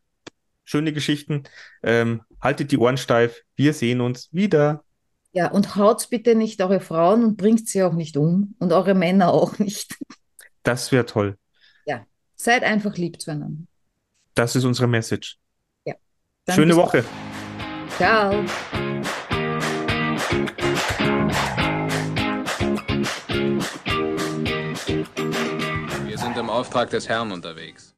[0.66, 1.43] Schöne Geschichten.
[1.84, 3.41] Ähm, haltet die Ohren steif.
[3.55, 4.84] Wir sehen uns wieder.
[5.32, 8.95] Ja, und haut bitte nicht eure Frauen und bringt sie auch nicht um und eure
[8.95, 9.95] Männer auch nicht.
[10.64, 11.38] Das wäre toll.
[12.41, 13.66] Seid einfach lieb zueinander.
[14.34, 15.38] Das ist unsere Message.
[16.45, 17.03] Dann Schöne Woche.
[17.97, 18.32] Ciao.
[26.07, 27.93] Wir sind im Auftrag des Herrn unterwegs.